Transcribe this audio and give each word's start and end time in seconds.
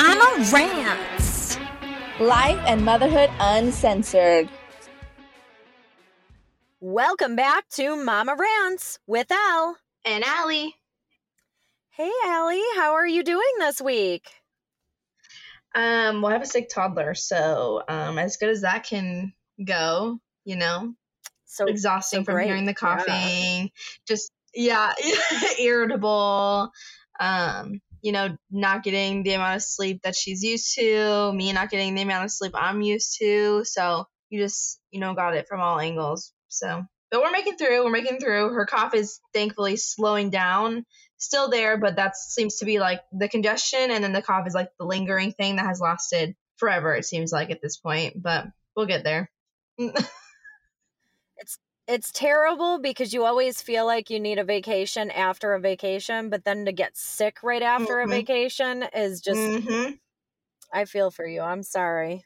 Mama 0.00 0.48
Rants. 0.52 1.58
Life 2.20 2.60
and 2.68 2.84
motherhood 2.84 3.30
uncensored. 3.40 4.48
Welcome 6.78 7.34
back 7.34 7.68
to 7.70 7.96
Mama 7.96 8.36
Rants 8.38 9.00
with 9.08 9.26
Ell. 9.32 9.76
And 10.04 10.22
Ali. 10.22 10.76
Hey, 11.90 12.12
Ali, 12.24 12.62
how 12.76 12.92
are 12.92 13.08
you 13.08 13.24
doing 13.24 13.42
this 13.58 13.80
week? 13.80 14.30
Um, 15.74 16.22
well, 16.22 16.30
I 16.30 16.34
have 16.34 16.42
a 16.42 16.46
sick 16.46 16.68
toddler, 16.72 17.16
so 17.16 17.82
um, 17.88 18.18
as 18.18 18.36
good 18.36 18.50
as 18.50 18.60
that 18.60 18.84
can 18.84 19.32
go, 19.64 20.20
you 20.44 20.54
know, 20.54 20.94
So 21.44 21.66
exhausting 21.66 22.20
so 22.20 22.24
from 22.24 22.34
great, 22.34 22.46
hearing 22.46 22.66
the 22.66 22.70
yeah. 22.70 22.74
coughing, 22.74 23.70
just 24.06 24.30
yeah, 24.54 24.92
irritable. 25.58 26.70
Um, 27.18 27.80
you 28.08 28.12
know, 28.12 28.34
not 28.50 28.82
getting 28.82 29.22
the 29.22 29.34
amount 29.34 29.56
of 29.56 29.62
sleep 29.62 30.00
that 30.02 30.16
she's 30.16 30.42
used 30.42 30.74
to, 30.76 31.30
me 31.34 31.52
not 31.52 31.68
getting 31.68 31.94
the 31.94 32.00
amount 32.00 32.24
of 32.24 32.30
sleep 32.30 32.52
I'm 32.54 32.80
used 32.80 33.18
to. 33.18 33.64
So 33.66 34.06
you 34.30 34.40
just, 34.40 34.80
you 34.90 34.98
know, 34.98 35.12
got 35.12 35.36
it 35.36 35.46
from 35.46 35.60
all 35.60 35.78
angles. 35.78 36.32
So, 36.48 36.86
but 37.10 37.20
we're 37.20 37.30
making 37.32 37.58
through. 37.58 37.84
We're 37.84 37.90
making 37.90 38.18
through. 38.18 38.54
Her 38.54 38.64
cough 38.64 38.94
is 38.94 39.20
thankfully 39.34 39.76
slowing 39.76 40.30
down. 40.30 40.86
Still 41.18 41.50
there, 41.50 41.76
but 41.76 41.96
that 41.96 42.16
seems 42.16 42.56
to 42.60 42.64
be 42.64 42.78
like 42.78 43.02
the 43.12 43.28
congestion, 43.28 43.90
and 43.90 44.02
then 44.02 44.14
the 44.14 44.22
cough 44.22 44.46
is 44.46 44.54
like 44.54 44.70
the 44.78 44.86
lingering 44.86 45.32
thing 45.32 45.56
that 45.56 45.66
has 45.66 45.78
lasted 45.78 46.34
forever. 46.56 46.94
It 46.94 47.04
seems 47.04 47.30
like 47.30 47.50
at 47.50 47.60
this 47.60 47.76
point, 47.76 48.14
but 48.22 48.46
we'll 48.74 48.86
get 48.86 49.04
there. 49.04 49.30
It's 51.88 52.12
terrible 52.12 52.78
because 52.78 53.12
you 53.14 53.24
always 53.24 53.60
feel 53.62 53.84
like 53.86 54.10
you 54.10 54.20
need 54.20 54.38
a 54.38 54.44
vacation 54.44 55.10
after 55.10 55.54
a 55.54 55.60
vacation, 55.60 56.28
but 56.30 56.44
then 56.44 56.64
to 56.66 56.72
get 56.72 56.96
sick 56.96 57.42
right 57.42 57.62
after 57.62 58.00
Mhm. 58.00 58.00
a 58.00 58.08
vacation 58.08 58.84
is 58.94 59.20
just, 59.20 59.50
hmm 59.58 59.98
I 60.72 60.84
feel 60.84 61.10
for 61.10 61.26
you. 61.26 61.40
I'm 61.42 61.62
sorry. 61.62 62.24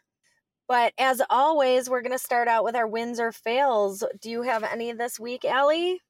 But 0.68 0.94
as 0.98 1.22
always, 1.30 1.90
we're 1.90 2.02
going 2.02 2.12
to 2.12 2.18
start 2.18 2.48
out 2.48 2.64
with 2.64 2.76
our 2.76 2.88
wins 2.88 3.20
or 3.20 3.32
fails. 3.32 4.04
Do 4.20 4.30
you 4.30 4.42
have 4.42 4.64
any 4.64 4.92
this 4.92 5.20
week, 5.20 5.44
Ali? 5.44 6.00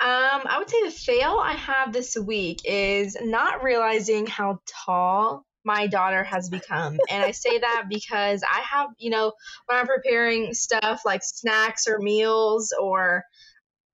Um, 0.00 0.42
I 0.46 0.56
would 0.58 0.70
say 0.70 0.82
the 0.84 0.90
fail 0.90 1.38
I 1.38 1.52
have 1.52 1.92
this 1.92 2.16
week 2.16 2.62
is 2.64 3.16
not 3.20 3.62
realizing 3.62 4.26
how 4.26 4.60
tall 4.66 5.44
my 5.64 5.86
daughter 5.86 6.24
has 6.24 6.48
become. 6.48 6.98
and 7.10 7.22
I 7.22 7.32
say 7.32 7.58
that 7.58 7.84
because 7.88 8.42
I 8.42 8.60
have, 8.60 8.88
you 8.98 9.10
know, 9.10 9.32
when 9.66 9.78
I'm 9.78 9.86
preparing 9.86 10.54
stuff 10.54 11.02
like 11.04 11.22
snacks 11.22 11.86
or 11.86 11.98
meals 11.98 12.72
or 12.80 13.24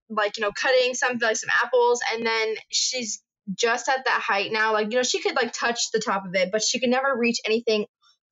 like, 0.09 0.37
you 0.37 0.43
know, 0.43 0.53
cutting 0.53 0.95
something 0.95 1.21
like 1.21 1.37
some 1.37 1.51
apples, 1.63 2.01
and 2.13 2.25
then 2.25 2.55
she's 2.71 3.23
just 3.55 3.89
at 3.89 4.05
that 4.05 4.21
height 4.21 4.53
now. 4.53 4.73
Like, 4.73 4.91
you 4.91 4.99
know, 4.99 5.03
she 5.03 5.21
could 5.21 5.37
like 5.37 5.53
touch 5.53 5.91
the 5.93 6.01
top 6.01 6.27
of 6.27 6.35
it, 6.35 6.51
but 6.53 6.63
she 6.63 6.79
could 6.79 6.91
never 6.91 7.17
reach 7.17 7.39
anything 7.45 7.87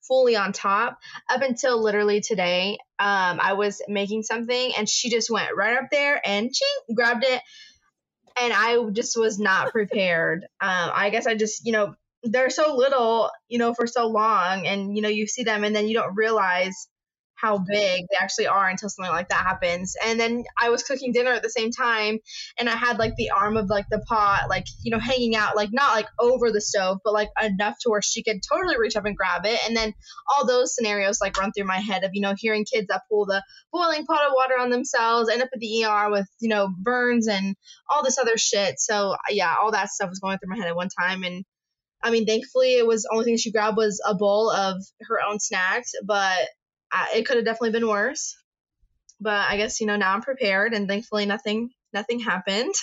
fully 0.06 0.36
on 0.36 0.52
top 0.52 0.98
up 1.30 1.42
until 1.42 1.82
literally 1.82 2.20
today. 2.20 2.78
Um, 2.98 3.40
I 3.40 3.54
was 3.54 3.80
making 3.88 4.22
something 4.22 4.72
and 4.76 4.88
she 4.88 5.10
just 5.10 5.30
went 5.30 5.56
right 5.56 5.78
up 5.78 5.90
there 5.90 6.20
and 6.24 6.52
ching, 6.52 6.94
grabbed 6.94 7.24
it 7.24 7.40
and 8.40 8.52
I 8.52 8.78
just 8.90 9.18
was 9.18 9.38
not 9.38 9.72
prepared. 9.72 10.42
Um, 10.60 10.90
I 10.92 11.10
guess 11.10 11.26
I 11.26 11.34
just, 11.34 11.64
you 11.64 11.72
know, 11.72 11.94
they're 12.24 12.50
so 12.50 12.74
little, 12.76 13.30
you 13.48 13.58
know, 13.58 13.74
for 13.74 13.86
so 13.86 14.08
long, 14.08 14.66
and 14.66 14.96
you 14.96 15.02
know, 15.02 15.08
you 15.08 15.26
see 15.26 15.44
them, 15.44 15.64
and 15.64 15.74
then 15.74 15.88
you 15.88 15.94
don't 15.94 16.14
realize 16.16 16.88
how 17.36 17.58
big 17.58 18.06
they 18.10 18.16
actually 18.18 18.46
are 18.46 18.68
until 18.68 18.88
something 18.88 19.12
like 19.12 19.28
that 19.28 19.44
happens. 19.44 19.96
And 20.04 20.18
then 20.18 20.44
I 20.58 20.70
was 20.70 20.82
cooking 20.82 21.12
dinner 21.12 21.32
at 21.32 21.42
the 21.42 21.50
same 21.50 21.70
time, 21.70 22.18
and 22.58 22.68
I 22.68 22.76
had 22.76 22.98
like 22.98 23.14
the 23.16 23.30
arm 23.30 23.56
of 23.56 23.68
like 23.68 23.86
the 23.90 24.00
pot, 24.00 24.46
like 24.48 24.64
you 24.82 24.90
know, 24.90 24.98
hanging 24.98 25.36
out, 25.36 25.56
like 25.56 25.70
not 25.72 25.94
like 25.94 26.06
over 26.18 26.50
the 26.50 26.60
stove, 26.60 26.98
but 27.04 27.12
like 27.12 27.28
enough 27.42 27.76
to 27.82 27.90
where 27.90 28.02
she 28.02 28.22
could 28.22 28.40
totally 28.50 28.78
reach 28.78 28.96
up 28.96 29.04
and 29.04 29.16
grab 29.16 29.44
it. 29.44 29.58
And 29.66 29.76
then 29.76 29.92
all 30.34 30.46
those 30.46 30.74
scenarios 30.74 31.20
like 31.20 31.36
run 31.36 31.52
through 31.52 31.66
my 31.66 31.78
head 31.78 32.04
of 32.04 32.10
you 32.14 32.22
know 32.22 32.34
hearing 32.36 32.64
kids 32.64 32.86
that 32.88 33.02
pull 33.10 33.26
the 33.26 33.42
boiling 33.72 34.06
pot 34.06 34.26
of 34.26 34.32
water 34.34 34.58
on 34.58 34.70
themselves, 34.70 35.28
end 35.28 35.42
up 35.42 35.50
at 35.52 35.60
the 35.60 35.84
ER 35.84 36.10
with 36.10 36.26
you 36.40 36.48
know 36.48 36.68
burns 36.78 37.28
and 37.28 37.56
all 37.90 38.02
this 38.02 38.18
other 38.18 38.38
shit. 38.38 38.78
So 38.78 39.16
yeah, 39.28 39.54
all 39.60 39.72
that 39.72 39.90
stuff 39.90 40.08
was 40.08 40.20
going 40.20 40.38
through 40.38 40.50
my 40.50 40.56
head 40.56 40.68
at 40.68 40.76
one 40.76 40.88
time, 40.88 41.24
and 41.24 41.44
I 42.04 42.10
mean, 42.12 42.26
thankfully, 42.26 42.76
it 42.76 42.86
was 42.86 43.04
the 43.04 43.10
only 43.12 43.24
thing 43.26 43.38
she 43.38 43.52
grabbed 43.52 43.78
was 43.78 44.02
a 44.06 44.14
bowl 44.14 44.50
of 44.50 44.82
her 45.08 45.18
own 45.26 45.40
snacks, 45.40 45.92
but 46.04 46.48
I, 46.92 47.14
it 47.16 47.26
could 47.26 47.36
have 47.36 47.46
definitely 47.46 47.72
been 47.72 47.88
worse. 47.88 48.36
But 49.20 49.48
I 49.48 49.56
guess 49.56 49.80
you 49.80 49.86
know 49.86 49.96
now 49.96 50.14
I'm 50.14 50.22
prepared, 50.22 50.74
and 50.74 50.88
thankfully 50.88 51.26
nothing 51.26 51.70
nothing 51.92 52.20
happened. 52.20 52.74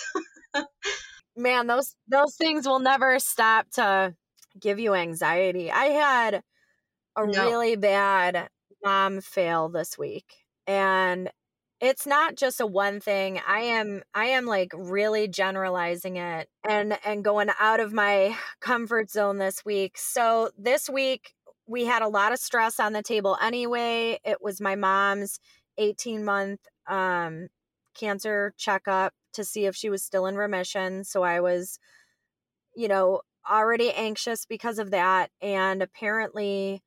man 1.36 1.66
those 1.66 1.94
those 2.08 2.36
things 2.36 2.66
will 2.66 2.78
never 2.78 3.18
stop 3.18 3.68
to 3.70 4.14
give 4.60 4.78
you 4.78 4.94
anxiety 4.94 5.70
i 5.70 5.86
had 5.86 6.42
a 7.16 7.26
No. 7.26 7.44
really 7.44 7.76
bad 7.76 8.48
mom 8.84 9.20
fail 9.20 9.68
this 9.68 9.98
week 9.98 10.34
and 10.66 11.30
it's 11.82 12.06
not 12.06 12.36
just 12.36 12.60
a 12.60 12.66
one 12.66 13.00
thing 13.00 13.40
i 13.46 13.60
am 13.60 14.02
i 14.14 14.26
am 14.26 14.46
like 14.46 14.70
really 14.74 15.28
generalizing 15.28 16.16
it 16.16 16.48
and 16.66 16.96
and 17.04 17.24
going 17.24 17.50
out 17.60 17.80
of 17.80 17.92
my 17.92 18.34
comfort 18.60 19.10
zone 19.10 19.38
this 19.38 19.64
week 19.64 19.98
so 19.98 20.50
this 20.56 20.88
week 20.88 21.34
we 21.66 21.84
had 21.84 22.02
a 22.02 22.08
lot 22.08 22.32
of 22.32 22.38
stress 22.38 22.80
on 22.80 22.94
the 22.94 23.02
table 23.02 23.36
anyway 23.42 24.18
it 24.24 24.38
was 24.40 24.60
my 24.60 24.74
mom's 24.74 25.38
18 25.76 26.24
month 26.24 26.60
um 26.86 27.48
cancer 27.94 28.54
checkup 28.56 29.12
to 29.32 29.44
see 29.44 29.66
if 29.66 29.74
she 29.74 29.90
was 29.90 30.02
still 30.02 30.26
in 30.26 30.36
remission. 30.36 31.04
So 31.04 31.22
I 31.22 31.40
was, 31.40 31.78
you 32.74 32.88
know, 32.88 33.22
already 33.50 33.90
anxious 33.92 34.46
because 34.46 34.78
of 34.78 34.90
that. 34.90 35.30
And 35.40 35.82
apparently, 35.82 36.82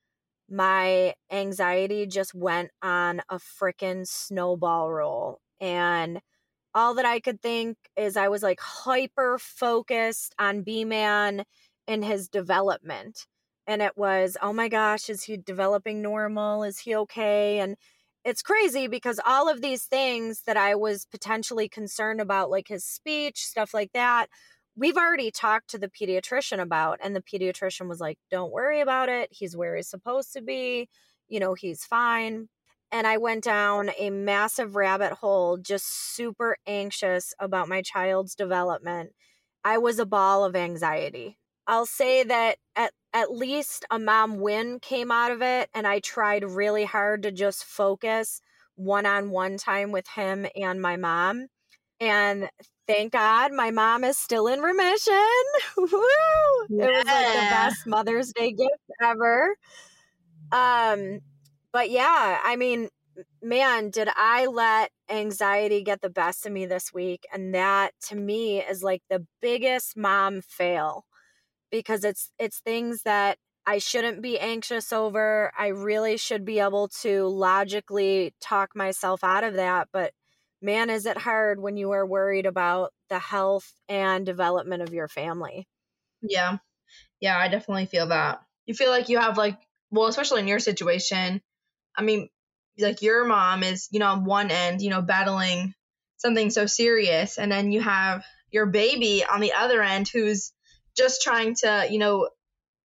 my 0.50 1.13
anxiety 1.31 2.06
just 2.06 2.33
went 2.33 2.72
on 2.81 3.22
a 3.29 3.38
freaking 3.38 4.07
snowball 4.07 4.91
roll. 4.91 5.39
And 5.59 6.22
all 6.73 6.94
that 6.95 7.06
I 7.06 7.19
could 7.19 7.41
think 7.41 7.78
is 7.95 8.17
I 8.17 8.28
was 8.28 8.44
like 8.44 8.59
hyper 8.59 9.38
focused 9.39 10.35
on 10.39 10.61
B 10.61 10.85
Man 10.85 11.45
and 11.88 12.03
his 12.03 12.29
development. 12.29 13.28
And 13.67 13.81
it 13.81 13.94
was, 13.97 14.38
oh 14.41 14.53
my 14.53 14.67
gosh, 14.69 15.09
is 15.09 15.23
he 15.23 15.38
developing 15.38 16.01
normal? 16.01 16.63
Is 16.63 16.79
he 16.79 16.95
okay? 16.95 17.59
And 17.59 17.77
it's 18.23 18.41
crazy 18.41 18.88
because 18.88 19.19
all 19.25 19.50
of 19.50 19.62
these 19.62 19.85
things 19.85 20.44
that 20.47 20.57
I 20.57 20.75
was 20.75 21.06
potentially 21.06 21.69
concerned 21.69 22.22
about, 22.22 22.50
like 22.50 22.67
his 22.67 22.83
speech, 22.83 23.45
stuff 23.45 23.73
like 23.73 23.91
that, 23.94 24.27
we've 24.75 24.97
already 24.97 25.31
talked 25.31 25.69
to 25.69 25.78
the 25.78 25.90
pediatrician 25.90 26.59
about. 26.59 27.00
And 27.02 27.16
the 27.16 27.22
pediatrician 27.22 27.88
was 27.88 28.00
like, 28.00 28.18
don't 28.30 28.52
worry 28.52 28.81
about 28.81 29.09
it. 29.09 29.30
He's 29.31 29.56
where 29.56 29.75
he's 29.75 29.88
supposed 29.88 30.34
to 30.34 30.41
be. 30.41 30.90
You 31.28 31.40
know, 31.40 31.53
he's 31.53 31.86
fine. 31.86 32.50
And 32.91 33.08
I 33.08 33.18
went 33.18 33.44
down 33.44 33.91
a 33.97 34.09
massive 34.09 34.75
rabbit 34.75 35.13
hole, 35.13 35.58
just 35.58 36.16
super 36.16 36.58
anxious 36.68 37.34
about 37.40 37.68
my 37.68 37.81
child's 37.81 38.36
development. 38.36 39.12
I 39.63 39.78
was 39.80 39.97
a 40.00 40.06
ball 40.06 40.46
of 40.46 40.56
anxiety. 40.56 41.38
I'll 41.68 41.88
say 41.88 42.24
that 42.24 42.57
at 42.75 42.94
at 43.12 43.31
least 43.31 43.86
a 43.90 43.97
mom 43.97 44.40
win 44.40 44.80
came 44.80 45.09
out 45.09 45.31
of 45.31 45.42
it 45.42 45.69
and 45.74 45.88
I 45.88 46.00
tried 46.00 46.44
really 46.44 46.84
hard 46.84 47.24
to 47.24 47.31
just 47.31 47.63
focus 47.63 48.42
one-on-one 48.75 49.57
time 49.57 49.92
with 49.92 50.06
him 50.09 50.46
and 50.56 50.81
my 50.81 50.97
mom. 50.97 51.47
And 52.00 52.50
thank 52.88 53.13
God 53.13 53.51
my 53.53 53.72
mom 53.72 54.03
is 54.03 54.17
still 54.17 54.47
in 54.47 54.61
remission. 54.61 55.13
Woo! 55.78 55.89
It 56.69 56.91
was 56.91 57.06
like 57.06 57.33
the 57.33 57.50
best 57.50 57.88
Mother's 57.88 58.31
Day 58.33 58.51
gift 58.51 58.72
ever. 59.01 59.56
Um 60.51 61.19
but 61.73 61.89
yeah, 61.89 62.39
I 62.44 62.56
mean, 62.56 62.89
man, 63.41 63.89
did 63.89 64.07
I 64.16 64.45
let 64.45 64.91
anxiety 65.09 65.83
get 65.83 66.01
the 66.01 66.09
best 66.09 66.45
of 66.45 66.51
me 66.51 66.65
this 66.65 66.94
week 66.94 67.25
and 67.33 67.53
that 67.53 67.92
to 68.07 68.15
me 68.15 68.62
is 68.62 68.83
like 68.83 69.01
the 69.09 69.25
biggest 69.41 69.98
mom 69.98 70.41
fail 70.41 71.06
because 71.71 72.03
it's 72.03 72.31
it's 72.39 72.59
things 72.59 73.03
that 73.03 73.38
I 73.68 73.80
shouldn't 73.80 74.21
be 74.21 74.39
anxious 74.39 74.94
over. 74.94 75.51
I 75.57 75.68
really 75.68 76.18
should 76.18 76.45
be 76.45 76.59
able 76.59 76.88
to 77.01 77.25
logically 77.27 78.33
talk 78.39 78.75
myself 78.75 79.24
out 79.24 79.44
of 79.44 79.56
that, 79.56 79.89
but 79.91 80.13
man 80.65 80.89
is 80.89 81.06
it 81.06 81.17
hard 81.17 81.62
when 81.62 81.77
you 81.77 81.91
are 81.91 82.06
worried 82.06 82.45
about 82.45 82.91
the 83.09 83.19
health 83.19 83.71
and 83.88 84.25
development 84.25 84.81
of 84.81 84.94
your 84.94 85.07
family. 85.07 85.67
yeah, 86.21 86.57
yeah, 87.21 87.38
I 87.38 87.47
definitely 87.47 87.85
feel 87.85 88.07
that. 88.07 88.41
You 88.65 88.73
feel 88.73 88.89
like 88.89 89.09
you 89.09 89.19
have 89.19 89.38
like, 89.38 89.57
well, 89.91 90.07
especially 90.07 90.41
in 90.41 90.47
your 90.47 90.59
situation. 90.59 91.41
I 91.95 92.01
mean, 92.01 92.29
like 92.79 93.01
your 93.01 93.25
mom 93.25 93.63
is, 93.63 93.88
you 93.91 94.00
know, 94.00 94.07
on 94.07 94.25
one 94.25 94.51
end, 94.51 94.81
you 94.81 94.89
know, 94.89 95.01
battling 95.01 95.73
something 96.17 96.50
so 96.50 96.65
serious, 96.65 97.38
and 97.38 97.51
then 97.51 97.71
you 97.71 97.81
have 97.81 98.25
your 98.51 98.65
baby 98.65 99.23
on 99.23 99.39
the 99.39 99.53
other 99.53 99.81
end 99.81 100.07
who's 100.07 100.51
just 100.97 101.21
trying 101.21 101.56
to, 101.56 101.88
you 101.89 102.00
know, 102.00 102.29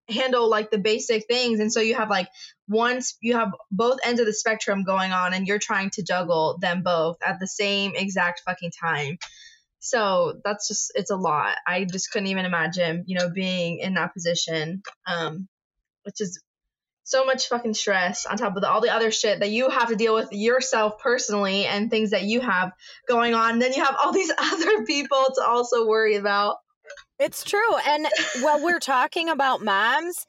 handle 0.08 0.49
like 0.49 0.70
the 0.70 0.79
basic 0.79 1.26
things 1.26 1.58
and 1.58 1.73
so 1.73 1.81
you 1.81 1.94
have 1.94 2.08
like 2.11 2.29
once 2.69 3.17
you 3.20 3.35
have 3.35 3.53
both 3.70 3.99
ends 4.05 4.20
of 4.20 4.26
the 4.26 4.32
spectrum 4.32 4.85
going 4.85 5.12
on 5.12 5.35
and 5.35 5.47
you're 5.49 5.58
trying 5.58 5.91
to 5.91 6.03
juggle 6.03 6.58
them 6.61 6.82
both 6.82 7.17
at 7.25 7.41
the 7.41 7.47
same 7.47 7.93
exact 7.97 8.43
fucking 8.44 8.70
time 8.70 9.19
so 9.81 10.41
that's 10.44 10.69
just 10.69 10.93
it's 10.94 11.11
a 11.11 11.17
lot 11.17 11.56
i 11.67 11.85
just 11.85 12.12
couldn't 12.12 12.29
even 12.29 12.44
imagine 12.44 13.03
you 13.06 13.19
know 13.19 13.29
being 13.29 13.79
in 13.81 13.94
that 13.94 14.12
position 14.12 14.82
um 15.06 15.49
which 16.05 16.20
is 16.20 16.41
so 17.06 17.25
much 17.25 17.47
fucking 17.47 17.73
stress 17.73 18.26
on 18.26 18.37
top 18.37 18.56
of 18.56 18.62
the, 18.62 18.69
all 18.69 18.81
the 18.81 18.93
other 18.93 19.12
shit 19.12 19.38
that 19.38 19.50
you 19.50 19.70
have 19.70 19.88
to 19.88 19.94
deal 19.94 20.12
with 20.12 20.32
yourself 20.32 20.99
personally 20.99 21.64
and 21.64 21.88
things 21.88 22.11
that 22.11 22.25
you 22.25 22.41
have 22.41 22.73
going 23.06 23.32
on. 23.32 23.61
Then 23.61 23.73
you 23.73 23.85
have 23.85 23.97
all 24.02 24.12
these 24.12 24.32
other 24.38 24.85
people 24.85 25.25
to 25.37 25.44
also 25.47 25.87
worry 25.87 26.17
about. 26.17 26.56
It's 27.19 27.45
true. 27.45 27.77
And 27.89 28.07
while 28.41 28.63
we're 28.63 28.79
talking 28.79 29.29
about 29.29 29.65
moms, 29.65 30.27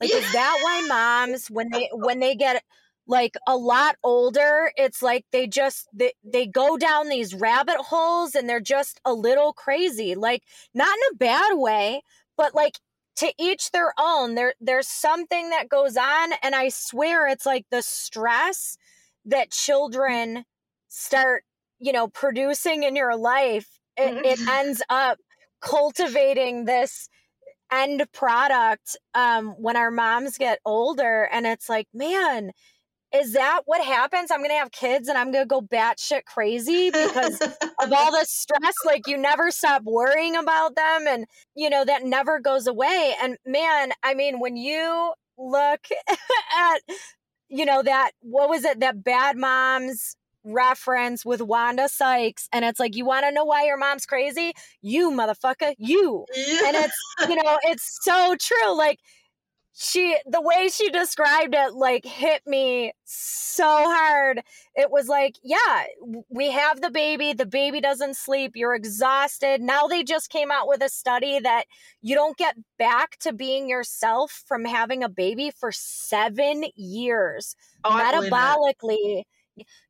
like 0.00 0.10
yeah. 0.10 0.18
is 0.18 0.32
that 0.32 0.58
why 0.62 0.86
moms 0.88 1.48
when 1.48 1.70
they 1.70 1.88
when 1.92 2.20
they 2.20 2.34
get 2.34 2.62
like 3.06 3.36
a 3.46 3.56
lot 3.56 3.96
older, 4.02 4.72
it's 4.76 5.02
like 5.02 5.24
they 5.30 5.46
just 5.46 5.88
they, 5.92 6.12
they 6.24 6.46
go 6.46 6.76
down 6.76 7.08
these 7.08 7.34
rabbit 7.34 7.76
holes 7.76 8.34
and 8.34 8.48
they're 8.48 8.60
just 8.60 9.00
a 9.04 9.12
little 9.12 9.52
crazy. 9.52 10.14
Like 10.14 10.42
not 10.74 10.88
in 10.88 11.14
a 11.14 11.16
bad 11.16 11.56
way, 11.56 12.02
but 12.36 12.54
like 12.54 12.78
to 13.16 13.32
each 13.38 13.70
their 13.70 13.92
own 13.98 14.34
there 14.34 14.54
there's 14.60 14.86
something 14.86 15.50
that 15.50 15.68
goes 15.68 15.96
on 15.96 16.32
and 16.42 16.54
i 16.54 16.68
swear 16.68 17.26
it's 17.26 17.46
like 17.46 17.64
the 17.70 17.82
stress 17.82 18.76
that 19.24 19.50
children 19.50 20.44
start 20.88 21.42
you 21.78 21.92
know 21.92 22.08
producing 22.08 22.82
in 22.82 22.94
your 22.94 23.16
life 23.16 23.80
it, 23.96 24.24
it 24.24 24.38
mm-hmm. 24.38 24.48
ends 24.48 24.82
up 24.90 25.18
cultivating 25.60 26.64
this 26.64 27.08
end 27.72 28.06
product 28.12 28.96
um 29.14 29.48
when 29.58 29.76
our 29.76 29.90
moms 29.90 30.38
get 30.38 30.60
older 30.64 31.28
and 31.32 31.46
it's 31.46 31.68
like 31.68 31.88
man 31.92 32.52
is 33.14 33.32
that 33.32 33.62
what 33.66 33.84
happens? 33.84 34.30
I'm 34.30 34.42
gonna 34.42 34.54
have 34.54 34.72
kids 34.72 35.08
and 35.08 35.16
I'm 35.16 35.32
gonna 35.32 35.46
go 35.46 35.60
batshit 35.60 36.24
crazy 36.24 36.90
because 36.90 37.40
of 37.82 37.92
all 37.92 38.10
the 38.10 38.24
stress. 38.24 38.74
Like 38.84 39.06
you 39.06 39.16
never 39.16 39.50
stop 39.50 39.82
worrying 39.84 40.36
about 40.36 40.74
them, 40.76 41.06
and 41.06 41.26
you 41.54 41.70
know 41.70 41.84
that 41.84 42.04
never 42.04 42.40
goes 42.40 42.66
away. 42.66 43.14
And 43.22 43.36
man, 43.46 43.92
I 44.02 44.14
mean, 44.14 44.40
when 44.40 44.56
you 44.56 45.12
look 45.38 45.86
at 46.08 46.80
you 47.48 47.64
know 47.64 47.82
that 47.82 48.12
what 48.20 48.48
was 48.48 48.64
it 48.64 48.80
that 48.80 49.04
bad 49.04 49.36
moms 49.36 50.16
reference 50.46 51.24
with 51.24 51.42
Wanda 51.42 51.88
Sykes 51.88 52.48
and 52.52 52.64
it's 52.64 52.80
like 52.80 52.96
you 52.96 53.04
want 53.04 53.26
to 53.26 53.32
know 53.32 53.44
why 53.44 53.66
your 53.66 53.76
mom's 53.76 54.06
crazy? 54.06 54.52
You 54.80 55.10
motherfucker 55.10 55.74
you. 55.78 56.24
And 56.64 56.76
it's 56.76 56.98
you 57.28 57.36
know 57.36 57.58
it's 57.64 57.98
so 58.02 58.36
true 58.40 58.76
like 58.76 59.00
she 59.78 60.16
the 60.24 60.40
way 60.40 60.68
she 60.68 60.88
described 60.88 61.54
it 61.54 61.74
like 61.74 62.04
hit 62.06 62.40
me 62.46 62.92
so 63.04 63.66
hard. 63.66 64.40
It 64.74 64.90
was 64.90 65.08
like 65.08 65.36
yeah 65.42 65.84
we 66.30 66.50
have 66.50 66.80
the 66.80 66.90
baby 66.90 67.32
the 67.32 67.44
baby 67.44 67.80
doesn't 67.80 68.16
sleep 68.16 68.52
you're 68.54 68.74
exhausted. 68.74 69.60
Now 69.60 69.86
they 69.86 70.02
just 70.02 70.30
came 70.30 70.50
out 70.50 70.68
with 70.68 70.82
a 70.82 70.88
study 70.88 71.40
that 71.40 71.64
you 72.00 72.14
don't 72.14 72.38
get 72.38 72.56
back 72.78 73.18
to 73.20 73.32
being 73.32 73.68
yourself 73.68 74.44
from 74.46 74.64
having 74.64 75.02
a 75.02 75.08
baby 75.08 75.50
for 75.50 75.72
7 75.72 76.64
years 76.76 77.56
oh, 77.84 77.90
metabolically 77.90 79.24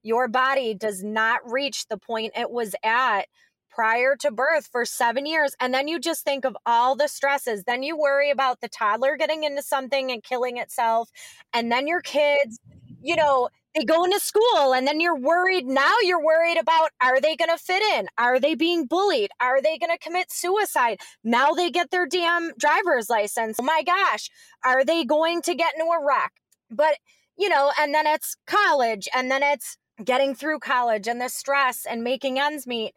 your 0.02 0.28
body 0.28 0.74
does 0.74 1.02
not 1.02 1.40
reach 1.50 1.86
the 1.88 1.98
point 1.98 2.32
it 2.36 2.50
was 2.50 2.74
at 2.82 3.26
prior 3.70 4.16
to 4.16 4.30
birth 4.30 4.68
for 4.72 4.86
seven 4.86 5.26
years. 5.26 5.54
And 5.60 5.74
then 5.74 5.86
you 5.86 6.00
just 6.00 6.24
think 6.24 6.46
of 6.46 6.56
all 6.64 6.96
the 6.96 7.08
stresses. 7.08 7.64
Then 7.64 7.82
you 7.82 7.96
worry 7.96 8.30
about 8.30 8.60
the 8.62 8.68
toddler 8.68 9.16
getting 9.18 9.44
into 9.44 9.62
something 9.62 10.10
and 10.10 10.22
killing 10.22 10.56
itself. 10.56 11.10
And 11.52 11.70
then 11.70 11.86
your 11.86 12.00
kids, 12.00 12.58
you 13.02 13.14
know, 13.16 13.50
they 13.74 13.84
go 13.84 14.04
into 14.04 14.18
school 14.18 14.72
and 14.72 14.86
then 14.86 15.00
you're 15.00 15.18
worried. 15.18 15.66
Now 15.66 15.92
you're 16.02 16.24
worried 16.24 16.56
about 16.56 16.88
are 17.02 17.20
they 17.20 17.36
going 17.36 17.50
to 17.50 17.58
fit 17.58 17.82
in? 17.98 18.06
Are 18.16 18.40
they 18.40 18.54
being 18.54 18.86
bullied? 18.86 19.28
Are 19.42 19.60
they 19.60 19.76
going 19.76 19.92
to 19.92 19.98
commit 19.98 20.32
suicide? 20.32 20.98
Now 21.22 21.50
they 21.50 21.70
get 21.70 21.90
their 21.90 22.06
damn 22.06 22.52
driver's 22.58 23.10
license. 23.10 23.58
Oh 23.60 23.64
my 23.64 23.82
gosh. 23.84 24.30
Are 24.64 24.86
they 24.86 25.04
going 25.04 25.42
to 25.42 25.54
get 25.54 25.74
into 25.74 25.90
a 25.90 26.02
wreck? 26.02 26.32
But, 26.70 26.96
you 27.38 27.48
know, 27.48 27.72
and 27.78 27.94
then 27.94 28.06
it's 28.06 28.36
college 28.46 29.08
and 29.14 29.30
then 29.30 29.42
it's 29.42 29.76
getting 30.04 30.34
through 30.34 30.58
college 30.58 31.08
and 31.08 31.20
the 31.20 31.28
stress 31.28 31.86
and 31.88 32.04
making 32.04 32.38
ends 32.38 32.66
meet. 32.66 32.94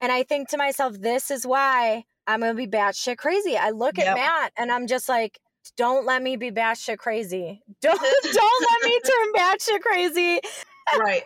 And 0.00 0.12
I 0.12 0.22
think 0.22 0.48
to 0.50 0.56
myself, 0.56 1.00
this 1.00 1.30
is 1.30 1.46
why 1.46 2.04
I'm 2.26 2.40
gonna 2.40 2.54
be 2.54 2.66
batshit 2.66 3.18
crazy. 3.18 3.56
I 3.56 3.70
look 3.70 3.98
yep. 3.98 4.08
at 4.08 4.14
Matt 4.16 4.52
and 4.56 4.70
I'm 4.70 4.86
just 4.86 5.08
like, 5.08 5.38
don't 5.76 6.06
let 6.06 6.22
me 6.22 6.36
be 6.36 6.50
batshit 6.50 6.98
crazy. 6.98 7.62
Don't 7.82 8.00
don't 8.32 8.66
let 8.70 8.82
me 8.84 9.00
turn 9.00 9.32
batshit 9.34 9.80
crazy. 9.80 10.40
right. 10.98 11.22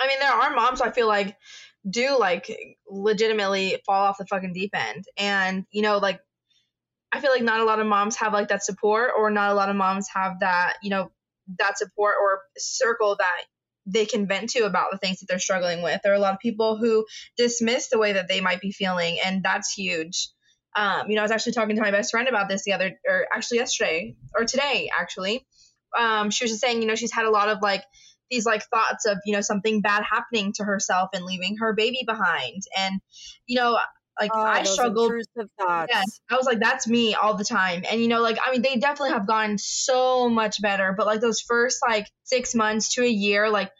I 0.00 0.06
mean, 0.06 0.18
there 0.20 0.32
are 0.32 0.54
moms 0.54 0.80
I 0.80 0.90
feel 0.90 1.06
like 1.06 1.36
do 1.88 2.16
like 2.18 2.78
legitimately 2.88 3.82
fall 3.84 4.04
off 4.04 4.18
the 4.18 4.26
fucking 4.26 4.52
deep 4.52 4.70
end. 4.74 5.04
And, 5.16 5.66
you 5.70 5.82
know, 5.82 5.98
like 5.98 6.20
I 7.12 7.20
feel 7.20 7.30
like 7.30 7.42
not 7.42 7.60
a 7.60 7.64
lot 7.64 7.80
of 7.80 7.86
moms 7.86 8.16
have 8.16 8.32
like 8.32 8.48
that 8.48 8.64
support 8.64 9.10
or 9.16 9.30
not 9.30 9.50
a 9.50 9.54
lot 9.54 9.68
of 9.68 9.76
moms 9.76 10.08
have 10.14 10.40
that, 10.40 10.74
you 10.82 10.90
know, 10.90 11.10
that 11.58 11.78
support 11.78 12.14
or 12.20 12.40
circle 12.56 13.16
that 13.18 13.42
they 13.86 14.06
can 14.06 14.26
vent 14.26 14.50
to 14.50 14.60
about 14.60 14.92
the 14.92 14.98
things 14.98 15.20
that 15.20 15.26
they're 15.28 15.38
struggling 15.38 15.82
with. 15.82 16.00
There 16.02 16.12
are 16.12 16.16
a 16.16 16.20
lot 16.20 16.34
of 16.34 16.40
people 16.40 16.76
who 16.76 17.04
dismiss 17.36 17.88
the 17.88 17.98
way 17.98 18.12
that 18.12 18.28
they 18.28 18.40
might 18.40 18.60
be 18.60 18.72
feeling, 18.72 19.18
and 19.24 19.42
that's 19.42 19.72
huge. 19.72 20.28
Um, 20.74 21.10
you 21.10 21.16
know, 21.16 21.22
I 21.22 21.24
was 21.24 21.32
actually 21.32 21.52
talking 21.52 21.76
to 21.76 21.82
my 21.82 21.90
best 21.90 22.10
friend 22.10 22.28
about 22.28 22.48
this 22.48 22.64
the 22.64 22.72
other, 22.72 22.98
or 23.06 23.26
actually 23.34 23.58
yesterday, 23.58 24.14
or 24.34 24.44
today, 24.44 24.90
actually. 24.98 25.44
Um, 25.98 26.30
she 26.30 26.44
was 26.44 26.52
just 26.52 26.62
saying, 26.62 26.80
you 26.80 26.88
know, 26.88 26.94
she's 26.94 27.12
had 27.12 27.26
a 27.26 27.30
lot 27.30 27.48
of 27.48 27.58
like 27.60 27.84
these 28.30 28.46
like 28.46 28.62
thoughts 28.64 29.04
of, 29.04 29.18
you 29.26 29.34
know, 29.34 29.42
something 29.42 29.82
bad 29.82 30.02
happening 30.08 30.52
to 30.54 30.64
herself 30.64 31.10
and 31.12 31.24
leaving 31.24 31.58
her 31.58 31.74
baby 31.74 32.02
behind. 32.06 32.62
And, 32.78 33.00
you 33.46 33.58
know, 33.58 33.78
like 34.20 34.30
oh, 34.34 34.40
I 34.40 34.62
struggled. 34.64 35.12
Yeah, 35.88 36.02
I 36.30 36.36
was 36.36 36.46
like, 36.46 36.60
that's 36.60 36.86
me 36.86 37.14
all 37.14 37.36
the 37.36 37.44
time. 37.44 37.84
And 37.90 38.00
you 38.00 38.08
know, 38.08 38.20
like 38.20 38.38
I 38.44 38.52
mean, 38.52 38.62
they 38.62 38.76
definitely 38.76 39.10
have 39.10 39.26
gotten 39.26 39.58
so 39.58 40.28
much 40.28 40.60
better. 40.60 40.94
But 40.96 41.06
like 41.06 41.20
those 41.20 41.40
first 41.40 41.80
like 41.86 42.06
six 42.24 42.54
months 42.54 42.94
to 42.94 43.02
a 43.02 43.08
year, 43.08 43.50
like 43.50 43.70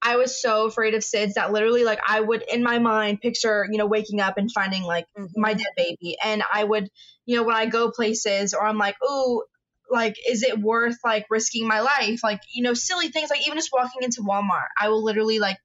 I 0.00 0.16
was 0.16 0.40
so 0.40 0.66
afraid 0.66 0.94
of 0.94 1.02
SIDS 1.02 1.34
that 1.34 1.52
literally 1.52 1.84
like 1.84 2.00
I 2.06 2.20
would 2.20 2.42
in 2.42 2.62
my 2.62 2.78
mind 2.78 3.20
picture, 3.20 3.66
you 3.70 3.78
know, 3.78 3.86
waking 3.86 4.20
up 4.20 4.38
and 4.38 4.50
finding 4.52 4.82
like 4.82 5.06
mm-hmm. 5.18 5.40
my 5.40 5.54
dead 5.54 5.72
baby. 5.76 6.16
And 6.22 6.42
I 6.52 6.62
would, 6.62 6.88
you 7.26 7.36
know, 7.36 7.42
when 7.42 7.56
I 7.56 7.66
go 7.66 7.90
places 7.90 8.54
or 8.54 8.64
I'm 8.64 8.78
like, 8.78 8.96
oh, 9.02 9.44
like, 9.90 10.16
is 10.28 10.42
it 10.42 10.60
worth 10.60 10.98
like 11.04 11.26
risking 11.30 11.66
my 11.66 11.80
life? 11.80 12.20
Like, 12.22 12.40
you 12.52 12.62
know, 12.62 12.74
silly 12.74 13.08
things 13.08 13.30
like 13.30 13.46
even 13.46 13.58
just 13.58 13.70
walking 13.72 14.02
into 14.02 14.20
Walmart, 14.20 14.68
I 14.80 14.88
will 14.88 15.02
literally 15.02 15.38
like 15.38 15.56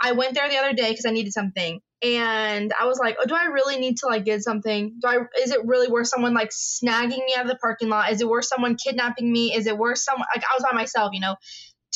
I 0.00 0.12
went 0.12 0.34
there 0.34 0.48
the 0.48 0.56
other 0.56 0.72
day 0.72 0.90
because 0.90 1.06
I 1.06 1.10
needed 1.10 1.32
something 1.32 1.80
and 2.02 2.72
I 2.78 2.86
was 2.86 2.98
like, 2.98 3.16
oh, 3.20 3.26
do 3.26 3.34
I 3.34 3.46
really 3.46 3.78
need 3.78 3.98
to 3.98 4.06
like 4.06 4.24
get 4.24 4.42
something? 4.42 4.98
Do 5.00 5.08
I 5.08 5.18
is 5.42 5.50
it 5.50 5.64
really 5.64 5.88
worth 5.88 6.06
someone 6.06 6.32
like 6.32 6.50
snagging 6.50 7.24
me 7.24 7.34
out 7.36 7.44
of 7.44 7.48
the 7.48 7.58
parking 7.60 7.88
lot? 7.88 8.12
Is 8.12 8.20
it 8.20 8.28
worth 8.28 8.44
someone 8.44 8.76
kidnapping 8.76 9.30
me? 9.30 9.54
Is 9.54 9.66
it 9.66 9.76
worth 9.76 9.98
someone 9.98 10.26
like 10.34 10.44
I 10.44 10.54
was 10.54 10.62
by 10.62 10.74
myself, 10.76 11.10
you 11.12 11.20
know? 11.20 11.36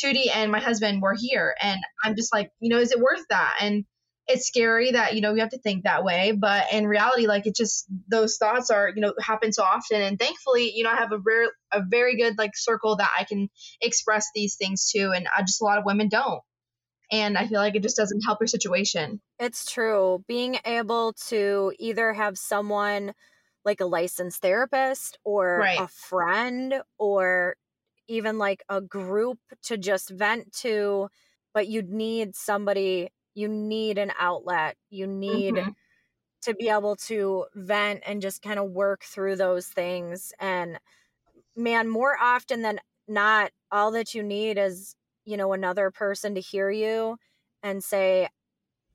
Tootie 0.02 0.34
and 0.34 0.50
my 0.50 0.58
husband 0.58 1.02
were 1.02 1.14
here 1.16 1.54
and 1.60 1.78
I'm 2.02 2.16
just 2.16 2.32
like, 2.32 2.50
you 2.58 2.70
know, 2.70 2.80
is 2.80 2.92
it 2.92 2.98
worth 2.98 3.24
that? 3.28 3.58
And 3.60 3.84
it's 4.26 4.46
scary 4.46 4.92
that, 4.92 5.14
you 5.14 5.20
know, 5.20 5.32
we 5.32 5.40
have 5.40 5.50
to 5.50 5.58
think 5.58 5.84
that 5.84 6.02
way. 6.02 6.32
But 6.32 6.72
in 6.72 6.86
reality, 6.86 7.26
like 7.26 7.46
it 7.46 7.54
just 7.54 7.86
those 8.08 8.38
thoughts 8.38 8.70
are, 8.70 8.88
you 8.88 9.02
know, 9.02 9.12
happen 9.20 9.52
so 9.52 9.62
often. 9.62 10.00
And 10.00 10.18
thankfully, 10.18 10.72
you 10.74 10.82
know, 10.82 10.90
I 10.90 10.96
have 10.96 11.12
a 11.12 11.18
rare 11.18 11.50
a 11.70 11.82
very 11.86 12.16
good 12.16 12.38
like 12.38 12.52
circle 12.56 12.96
that 12.96 13.10
I 13.16 13.24
can 13.24 13.50
express 13.80 14.26
these 14.34 14.56
things 14.56 14.90
to 14.92 15.12
and 15.12 15.28
I 15.36 15.42
just 15.42 15.60
a 15.60 15.64
lot 15.64 15.78
of 15.78 15.84
women 15.84 16.08
don't 16.08 16.42
and 17.12 17.36
I 17.36 17.46
feel 17.46 17.60
like 17.60 17.76
it 17.76 17.82
just 17.82 17.96
doesn't 17.96 18.22
help 18.22 18.40
your 18.40 18.48
situation. 18.48 19.20
It's 19.38 19.70
true. 19.70 20.24
Being 20.26 20.58
able 20.64 21.12
to 21.28 21.72
either 21.78 22.14
have 22.14 22.38
someone 22.38 23.12
like 23.66 23.80
a 23.80 23.86
licensed 23.86 24.40
therapist 24.40 25.18
or 25.22 25.58
right. 25.58 25.78
a 25.78 25.88
friend 25.88 26.74
or 26.98 27.56
even 28.08 28.38
like 28.38 28.64
a 28.68 28.80
group 28.80 29.38
to 29.64 29.76
just 29.76 30.08
vent 30.08 30.52
to, 30.52 31.08
but 31.52 31.68
you'd 31.68 31.90
need 31.90 32.34
somebody, 32.34 33.10
you 33.34 33.46
need 33.46 33.98
an 33.98 34.12
outlet. 34.18 34.76
You 34.88 35.06
need 35.06 35.54
mm-hmm. 35.54 35.70
to 36.42 36.54
be 36.54 36.70
able 36.70 36.96
to 36.96 37.44
vent 37.54 38.02
and 38.06 38.22
just 38.22 38.42
kind 38.42 38.58
of 38.58 38.70
work 38.70 39.04
through 39.04 39.36
those 39.36 39.66
things. 39.66 40.32
And 40.40 40.78
man, 41.54 41.88
more 41.88 42.16
often 42.20 42.62
than 42.62 42.80
not, 43.06 43.52
all 43.70 43.90
that 43.92 44.14
you 44.14 44.22
need 44.22 44.56
is 44.56 44.96
you 45.24 45.36
know 45.36 45.52
another 45.52 45.90
person 45.90 46.34
to 46.34 46.40
hear 46.40 46.70
you 46.70 47.16
and 47.62 47.82
say 47.82 48.28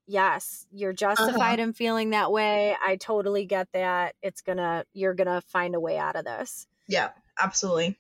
yes 0.08 0.66
you're 0.72 0.92
uh-huh. 0.92 1.16
justified 1.16 1.60
uh-huh. 1.60 1.64
in 1.64 1.74
feeling 1.74 2.10
that 2.12 2.32
way. 2.32 2.76
I 2.86 2.96
totally 2.98 3.46
get 3.46 3.68
that. 3.74 4.16
It's 4.22 4.42
gonna 4.42 4.86
you're 4.94 5.14
gonna 5.14 5.42
find 5.42 5.76
a 5.76 5.80
way 5.80 5.98
out 5.98 6.16
of 6.16 6.26
this. 6.26 6.68
Yeah 6.88 7.10
absolutely. 7.42 7.98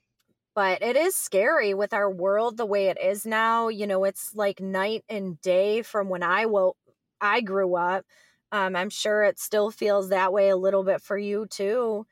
But 0.56 0.82
it 0.82 0.96
is 0.96 1.16
scary 1.16 1.76
with 1.76 1.94
our 1.94 2.10
world 2.10 2.58
the 2.58 2.66
way 2.66 2.88
it 2.88 2.98
is 3.00 3.26
now. 3.26 3.68
You 3.68 3.88
know 3.88 4.04
it's 4.04 4.34
like 4.36 4.60
night 4.60 5.04
and 5.10 5.40
day 5.42 5.82
from 5.82 6.10
when 6.10 6.24
i 6.24 6.46
woke 6.46 6.78
i 7.22 7.42
grew 7.42 7.76
up. 7.76 8.06
Um, 8.52 8.76
i'm 8.76 8.90
sure 8.90 9.24
it 9.24 9.40
still 9.40 9.72
feels 9.72 10.10
that 10.10 10.32
way 10.32 10.50
a 10.50 10.58
little 10.58 10.84
bit 10.84 11.02
for 11.02 11.18
you 11.18 11.48
too. 11.48 12.06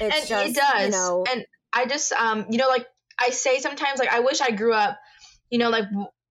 and 0.00 0.28
just, 0.28 0.48
it 0.50 0.56
does. 0.56 0.84
you 0.86 0.90
know 0.90 1.24
and 1.30 1.46
i 1.72 1.86
just 1.86 2.12
um 2.12 2.46
you 2.50 2.58
know 2.58 2.68
like 2.68 2.86
i 3.18 3.30
say 3.30 3.60
sometimes 3.60 4.00
like 4.00 4.08
i 4.08 4.20
wish 4.20 4.40
i 4.40 4.50
grew 4.50 4.72
up 4.72 4.98
you 5.50 5.58
know, 5.58 5.70
like 5.70 5.86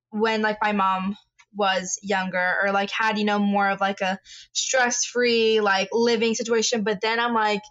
when 0.09 0.41
like 0.41 0.57
my 0.61 0.71
mom 0.71 1.17
was 1.53 1.97
younger 2.01 2.57
or 2.63 2.71
like 2.71 2.91
had, 2.91 3.17
you 3.17 3.25
know, 3.25 3.39
more 3.39 3.69
of 3.69 3.79
like 3.79 4.01
a 4.01 4.19
stress 4.53 5.05
free 5.05 5.61
like 5.61 5.89
living 5.91 6.35
situation. 6.35 6.83
But 6.83 7.01
then 7.01 7.19
I'm 7.19 7.33
like, 7.33 7.61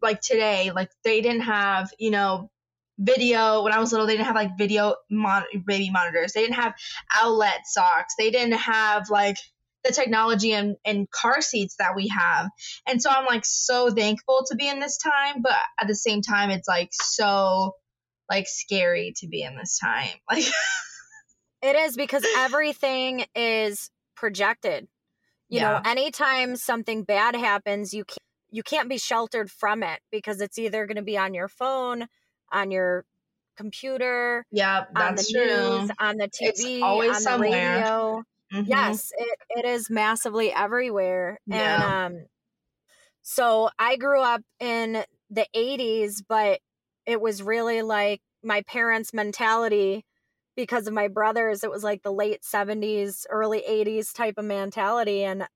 like 0.00 0.20
today, 0.20 0.70
like 0.74 0.90
they 1.04 1.20
didn't 1.20 1.42
have, 1.42 1.90
you 1.98 2.10
know, 2.10 2.50
video 2.98 3.62
when 3.62 3.72
I 3.72 3.80
was 3.80 3.90
little. 3.92 4.06
They 4.06 4.14
didn't 4.14 4.26
have 4.26 4.36
like 4.36 4.56
video 4.56 4.94
mon- 5.10 5.44
baby 5.66 5.90
monitors. 5.90 6.32
They 6.32 6.42
didn't 6.42 6.56
have 6.56 6.74
outlet 7.12 7.66
socks. 7.66 8.14
They 8.18 8.30
didn't 8.30 8.58
have 8.58 9.10
like 9.10 9.36
the 9.84 9.92
technology 9.92 10.52
and, 10.52 10.76
and 10.84 11.10
car 11.10 11.40
seats 11.40 11.76
that 11.78 11.96
we 11.96 12.08
have. 12.08 12.48
And 12.86 13.02
so 13.02 13.10
I'm 13.10 13.26
like 13.26 13.44
so 13.44 13.90
thankful 13.90 14.44
to 14.48 14.56
be 14.56 14.68
in 14.68 14.78
this 14.78 14.98
time, 14.98 15.42
but 15.42 15.56
at 15.80 15.88
the 15.88 15.96
same 15.96 16.22
time, 16.22 16.50
it's 16.50 16.68
like 16.68 16.90
so 16.92 17.74
like 18.30 18.46
scary 18.46 19.14
to 19.16 19.26
be 19.26 19.42
in 19.42 19.56
this 19.56 19.78
time. 19.78 20.08
Like 20.30 20.44
it 21.62 21.76
is 21.76 21.96
because 21.96 22.24
everything 22.38 23.24
is 23.34 23.90
projected. 24.16 24.88
You 25.48 25.60
yeah. 25.60 25.72
know, 25.72 25.90
anytime 25.90 26.56
something 26.56 27.04
bad 27.04 27.36
happens, 27.36 27.92
you 27.94 28.04
can't 28.04 28.18
you 28.50 28.62
can't 28.62 28.88
be 28.88 28.98
sheltered 28.98 29.50
from 29.50 29.82
it 29.82 30.00
because 30.10 30.40
it's 30.40 30.58
either 30.58 30.86
going 30.86 30.96
to 30.96 31.02
be 31.02 31.16
on 31.16 31.32
your 31.32 31.48
phone, 31.48 32.06
on 32.50 32.70
your 32.70 33.04
computer, 33.56 34.44
yeah, 34.52 34.84
on 34.94 35.14
the 35.14 35.26
true. 35.32 35.80
news, 35.80 35.90
on 35.98 36.16
the 36.16 36.28
TV, 36.28 36.48
it's 36.48 36.82
always 36.82 37.16
on 37.16 37.20
somewhere. 37.22 37.50
the 37.50 37.56
radio. 37.56 38.22
Mm-hmm. 38.52 38.70
Yes, 38.70 39.10
it, 39.16 39.38
it 39.50 39.64
is 39.64 39.88
massively 39.88 40.52
everywhere. 40.52 41.38
Yeah. 41.46 42.06
And 42.06 42.14
um 42.16 42.26
so 43.22 43.70
I 43.78 43.96
grew 43.96 44.20
up 44.20 44.42
in 44.60 45.04
the 45.30 45.46
80s, 45.54 46.22
but 46.28 46.60
it 47.06 47.20
was 47.20 47.42
really 47.42 47.82
like 47.82 48.20
my 48.42 48.62
parents' 48.62 49.14
mentality 49.14 50.04
because 50.56 50.86
of 50.86 50.94
my 50.94 51.08
brothers. 51.08 51.64
It 51.64 51.70
was 51.70 51.84
like 51.84 52.02
the 52.02 52.12
late 52.12 52.42
70s, 52.42 53.26
early 53.30 53.62
80s 53.68 54.12
type 54.12 54.34
of 54.38 54.44
mentality. 54.44 55.24
And, 55.24 55.46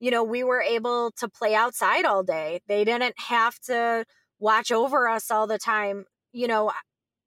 you 0.00 0.10
know, 0.10 0.24
we 0.24 0.44
were 0.44 0.62
able 0.62 1.12
to 1.18 1.28
play 1.28 1.54
outside 1.54 2.04
all 2.04 2.22
day. 2.22 2.60
They 2.68 2.84
didn't 2.84 3.18
have 3.18 3.58
to 3.66 4.04
watch 4.38 4.70
over 4.70 5.08
us 5.08 5.30
all 5.30 5.46
the 5.46 5.58
time. 5.58 6.04
You 6.32 6.48
know, 6.48 6.72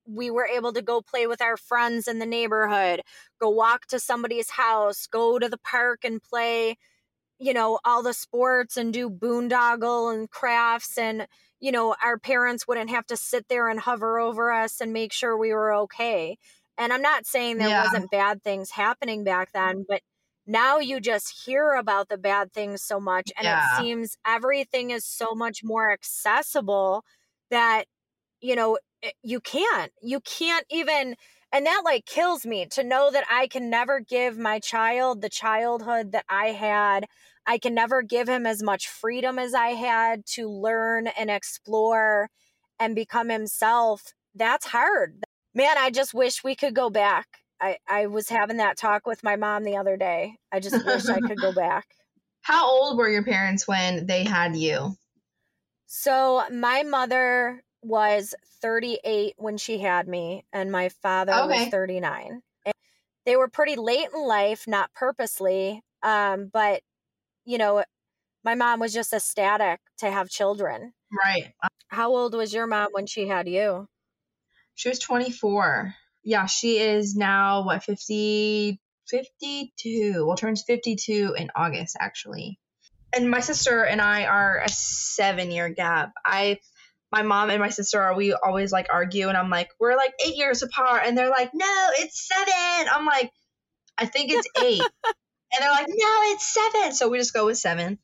we 0.05 0.31
were 0.31 0.47
able 0.47 0.73
to 0.73 0.81
go 0.81 1.01
play 1.01 1.27
with 1.27 1.41
our 1.41 1.57
friends 1.57 2.07
in 2.07 2.19
the 2.19 2.25
neighborhood, 2.25 3.01
go 3.39 3.49
walk 3.49 3.85
to 3.87 3.99
somebody's 3.99 4.51
house, 4.51 5.07
go 5.07 5.37
to 5.39 5.47
the 5.49 5.57
park 5.59 5.99
and 6.03 6.21
play, 6.21 6.77
you 7.39 7.53
know, 7.53 7.79
all 7.85 8.03
the 8.03 8.13
sports 8.13 8.77
and 8.77 8.93
do 8.93 9.09
boondoggle 9.09 10.13
and 10.13 10.29
crafts. 10.29 10.97
And, 10.97 11.27
you 11.59 11.71
know, 11.71 11.95
our 12.03 12.17
parents 12.17 12.67
wouldn't 12.67 12.89
have 12.89 13.05
to 13.07 13.17
sit 13.17 13.47
there 13.49 13.67
and 13.69 13.79
hover 13.79 14.19
over 14.19 14.51
us 14.51 14.81
and 14.81 14.93
make 14.93 15.13
sure 15.13 15.37
we 15.37 15.53
were 15.53 15.73
okay. 15.73 16.37
And 16.79 16.93
I'm 16.93 17.01
not 17.01 17.27
saying 17.27 17.57
there 17.57 17.69
yeah. 17.69 17.83
wasn't 17.83 18.09
bad 18.09 18.41
things 18.41 18.71
happening 18.71 19.23
back 19.23 19.51
then, 19.51 19.85
but 19.87 20.01
now 20.49 20.79
you 20.79 20.99
just 20.99 21.45
hear 21.45 21.73
about 21.73 22.09
the 22.09 22.17
bad 22.17 22.51
things 22.51 22.81
so 22.81 22.99
much 22.99 23.31
and 23.37 23.45
yeah. 23.45 23.63
it 23.63 23.81
seems 23.81 24.17
everything 24.25 24.89
is 24.89 25.05
so 25.05 25.35
much 25.35 25.63
more 25.63 25.91
accessible 25.91 27.05
that 27.51 27.85
you 28.41 28.55
know 28.55 28.79
you 29.21 29.39
can't 29.39 29.91
you 30.01 30.19
can't 30.21 30.65
even 30.71 31.15
and 31.51 31.65
that 31.67 31.83
like 31.85 32.05
kills 32.05 32.45
me 32.47 32.65
to 32.65 32.83
know 32.83 33.11
that 33.11 33.25
i 33.29 33.47
can 33.47 33.69
never 33.69 33.99
give 33.99 34.37
my 34.37 34.59
child 34.59 35.21
the 35.21 35.29
childhood 35.29 36.11
that 36.11 36.25
i 36.29 36.47
had 36.47 37.05
i 37.45 37.59
can 37.59 37.75
never 37.75 38.01
give 38.01 38.27
him 38.27 38.47
as 38.47 38.63
much 38.63 38.87
freedom 38.87 39.37
as 39.37 39.53
i 39.53 39.69
had 39.69 40.25
to 40.25 40.49
learn 40.49 41.07
and 41.07 41.29
explore 41.29 42.27
and 42.79 42.95
become 42.95 43.29
himself 43.29 44.13
that's 44.33 44.67
hard 44.67 45.23
man 45.53 45.77
i 45.77 45.89
just 45.89 46.13
wish 46.13 46.43
we 46.43 46.55
could 46.55 46.73
go 46.73 46.89
back 46.89 47.27
i 47.61 47.77
i 47.87 48.07
was 48.07 48.29
having 48.29 48.57
that 48.57 48.77
talk 48.77 49.05
with 49.05 49.23
my 49.23 49.35
mom 49.35 49.63
the 49.63 49.77
other 49.77 49.97
day 49.97 50.35
i 50.51 50.59
just 50.59 50.85
wish 50.85 51.07
i 51.07 51.19
could 51.19 51.39
go 51.39 51.51
back 51.55 51.85
how 52.41 52.69
old 52.69 52.97
were 52.97 53.09
your 53.09 53.23
parents 53.23 53.67
when 53.67 54.05
they 54.05 54.23
had 54.23 54.55
you 54.55 54.95
so 55.91 56.43
my 56.51 56.83
mother 56.83 57.63
was 57.81 58.35
38 58.61 59.33
when 59.37 59.57
she 59.57 59.79
had 59.79 60.07
me, 60.07 60.45
and 60.53 60.71
my 60.71 60.89
father 60.89 61.33
okay. 61.33 61.63
was 61.63 61.69
39. 61.69 62.41
And 62.65 62.73
they 63.25 63.35
were 63.35 63.47
pretty 63.47 63.75
late 63.75 64.09
in 64.13 64.21
life, 64.21 64.65
not 64.67 64.93
purposely, 64.93 65.81
um, 66.03 66.49
but 66.51 66.81
you 67.43 67.57
know, 67.57 67.83
my 68.43 68.53
mom 68.53 68.79
was 68.79 68.93
just 68.93 69.13
ecstatic 69.13 69.79
to 69.97 70.11
have 70.11 70.29
children. 70.29 70.93
Right. 71.25 71.53
How 71.87 72.09
old 72.15 72.35
was 72.35 72.53
your 72.53 72.67
mom 72.67 72.89
when 72.91 73.07
she 73.07 73.27
had 73.27 73.47
you? 73.49 73.87
She 74.79 74.87
was 74.87 74.99
24. 74.99 75.93
Yeah, 76.23 76.45
she 76.45 76.77
is 76.77 77.13
now 77.13 77.65
what 77.65 77.83
50 77.83 78.79
52. 79.09 80.25
Well, 80.25 80.37
turns 80.37 80.63
52 80.63 81.35
in 81.37 81.51
August 81.53 81.97
actually. 81.99 82.61
And 83.13 83.29
my 83.29 83.41
sister 83.41 83.83
and 83.83 83.99
I 83.99 84.23
are 84.23 84.61
a 84.63 84.69
7 84.69 85.51
year 85.51 85.67
gap. 85.67 86.13
I 86.25 86.59
my 87.11 87.23
mom 87.23 87.49
and 87.49 87.59
my 87.59 87.71
sister 87.71 88.01
are 88.01 88.15
we 88.15 88.31
always 88.31 88.71
like 88.71 88.87
argue 88.89 89.27
and 89.27 89.37
I'm 89.37 89.49
like, 89.49 89.67
we're 89.81 89.97
like 89.97 90.13
eight 90.25 90.37
years 90.37 90.63
apart 90.63 91.01
and 91.05 91.17
they're 91.17 91.29
like, 91.29 91.51
no, 91.53 91.87
it's 91.97 92.25
seven. 92.25 92.89
I'm 92.89 93.05
like, 93.05 93.31
I 93.97 94.05
think 94.05 94.31
it's 94.31 94.47
eight. 94.63 94.79
and 94.79 95.59
they're 95.59 95.71
like, 95.71 95.89
no, 95.89 96.19
it's 96.31 96.53
seven. 96.53 96.93
So 96.93 97.09
we 97.09 97.17
just 97.17 97.33
go 97.33 97.47
with 97.47 97.57
seven. 97.57 97.99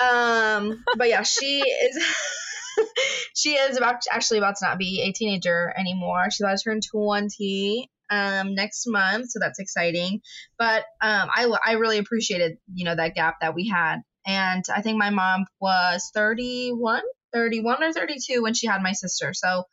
Um, 0.00 0.84
but 0.96 1.08
yeah, 1.08 1.22
she 1.22 1.58
is 1.58 1.96
she 3.34 3.54
is 3.54 3.76
about 3.76 4.02
actually 4.10 4.38
about 4.38 4.56
to 4.58 4.66
not 4.66 4.78
be 4.78 5.02
a 5.02 5.12
teenager 5.12 5.72
anymore. 5.76 6.24
She's 6.30 6.40
about 6.40 6.58
to 6.58 6.64
turn 6.64 6.80
20 6.80 7.90
um 8.10 8.54
next 8.54 8.86
month, 8.86 9.30
so 9.30 9.38
that's 9.40 9.58
exciting. 9.58 10.20
But 10.58 10.84
um 11.00 11.28
I 11.34 11.50
I 11.64 11.72
really 11.72 11.98
appreciated, 11.98 12.58
you 12.72 12.84
know, 12.84 12.94
that 12.94 13.14
gap 13.14 13.36
that 13.40 13.54
we 13.54 13.68
had. 13.68 14.00
And 14.26 14.64
I 14.74 14.82
think 14.82 14.98
my 14.98 15.10
mom 15.10 15.46
was 15.60 16.10
31 16.14 17.02
31 17.32 17.82
or 17.82 17.92
32 17.92 18.42
when 18.42 18.54
she 18.54 18.66
had 18.66 18.82
my 18.82 18.92
sister. 18.92 19.32
So 19.34 19.64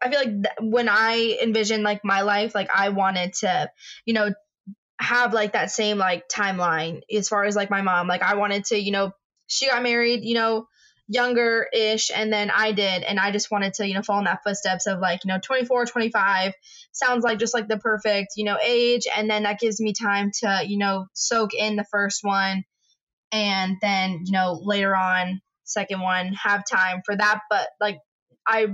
I 0.00 0.10
feel 0.10 0.20
like 0.20 0.42
th- 0.42 0.54
when 0.60 0.88
I 0.88 1.38
envisioned 1.42 1.82
like 1.82 2.04
my 2.04 2.22
life, 2.22 2.54
like 2.54 2.70
I 2.74 2.90
wanted 2.90 3.34
to, 3.40 3.70
you 4.06 4.14
know, 4.14 4.32
have 4.98 5.34
like 5.34 5.52
that 5.52 5.70
same 5.70 5.98
like 5.98 6.28
timeline 6.28 7.00
as 7.12 7.28
far 7.28 7.44
as 7.44 7.56
like 7.56 7.70
my 7.70 7.82
mom. 7.82 8.06
Like 8.06 8.22
I 8.22 8.36
wanted 8.36 8.64
to, 8.66 8.78
you 8.78 8.92
know, 8.92 9.12
she 9.48 9.66
got 9.66 9.82
married, 9.82 10.24
you 10.24 10.34
know, 10.34 10.66
younger 11.08 11.66
ish 11.72 12.10
and 12.14 12.32
then 12.32 12.50
I 12.50 12.72
did 12.72 13.02
and 13.02 13.18
I 13.18 13.30
just 13.32 13.50
wanted 13.50 13.74
to, 13.74 13.86
you 13.86 13.94
know, 13.94 14.02
follow 14.02 14.20
in 14.20 14.24
that 14.24 14.42
footsteps 14.44 14.86
of 14.86 15.00
like, 15.00 15.24
you 15.24 15.28
know, 15.28 15.38
24, 15.42 15.86
25 15.86 16.52
sounds 16.92 17.24
like 17.24 17.38
just 17.38 17.54
like 17.54 17.68
the 17.68 17.78
perfect, 17.78 18.34
you 18.36 18.44
know, 18.44 18.58
age 18.64 19.06
and 19.14 19.28
then 19.28 19.42
that 19.42 19.58
gives 19.58 19.80
me 19.80 19.92
time 19.92 20.30
to, 20.40 20.62
you 20.66 20.78
know, 20.78 21.06
soak 21.12 21.54
in 21.54 21.76
the 21.76 21.84
first 21.84 22.20
one 22.22 22.64
and 23.32 23.76
then, 23.82 24.22
you 24.24 24.32
know, 24.32 24.60
later 24.62 24.94
on 24.94 25.40
second 25.64 26.00
one 26.00 26.32
have 26.34 26.64
time 26.66 27.02
for 27.04 27.16
that 27.16 27.40
but 27.48 27.68
like 27.80 27.98
i 28.46 28.66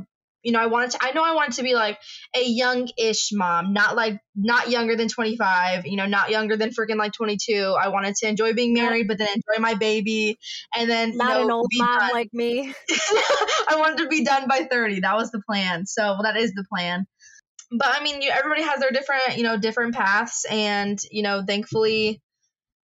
you 0.49 0.53
know 0.55 0.61
i 0.61 0.67
wanted 0.67 0.91
to 0.91 0.99
i 1.03 1.13
know 1.13 1.23
i 1.23 1.35
wanted 1.35 1.53
to 1.53 1.63
be 1.63 1.75
like 1.75 1.99
a 2.35 2.43
young-ish 2.43 3.29
mom 3.33 3.75
not 3.75 3.95
like 3.95 4.19
not 4.35 4.71
younger 4.71 4.97
than 4.97 5.07
25 5.07 5.87
you 5.87 5.99
know 5.99 6.07
not 6.07 6.31
younger 6.31 6.57
than 6.57 6.71
freaking 6.71 6.97
like 6.97 7.13
22 7.13 7.77
i 7.79 7.89
wanted 7.89 8.15
to 8.15 8.27
enjoy 8.27 8.55
being 8.55 8.73
married 8.73 9.07
but 9.07 9.19
then 9.19 9.29
enjoy 9.29 9.61
my 9.61 9.75
baby 9.75 10.39
and 10.75 10.89
then 10.89 11.19
not 11.19 11.29
you 11.29 11.35
know, 11.35 11.45
an 11.45 11.51
old 11.51 11.71
mom 11.75 11.99
done. 11.99 12.11
like 12.13 12.31
me. 12.33 12.73
I 13.69 13.77
wanted 13.77 13.99
to 13.99 14.09
be 14.09 14.25
done 14.25 14.49
by 14.49 14.67
30 14.71 15.01
that 15.01 15.17
was 15.17 15.31
the 15.31 15.43
plan. 15.47 15.85
So 15.85 16.03
well, 16.03 16.23
that 16.23 16.37
is 16.39 16.53
the 16.55 16.65
plan. 16.73 17.07
But 17.71 17.89
i 17.89 18.03
mean 18.03 18.23
you, 18.23 18.31
everybody 18.31 18.63
has 18.63 18.81
their 18.81 18.91
different 18.91 19.37
you 19.37 19.43
know 19.43 19.59
different 19.59 19.95
paths 19.95 20.47
and 20.51 20.99
you 21.11 21.23
know 21.23 21.43
thankfully 21.47 22.23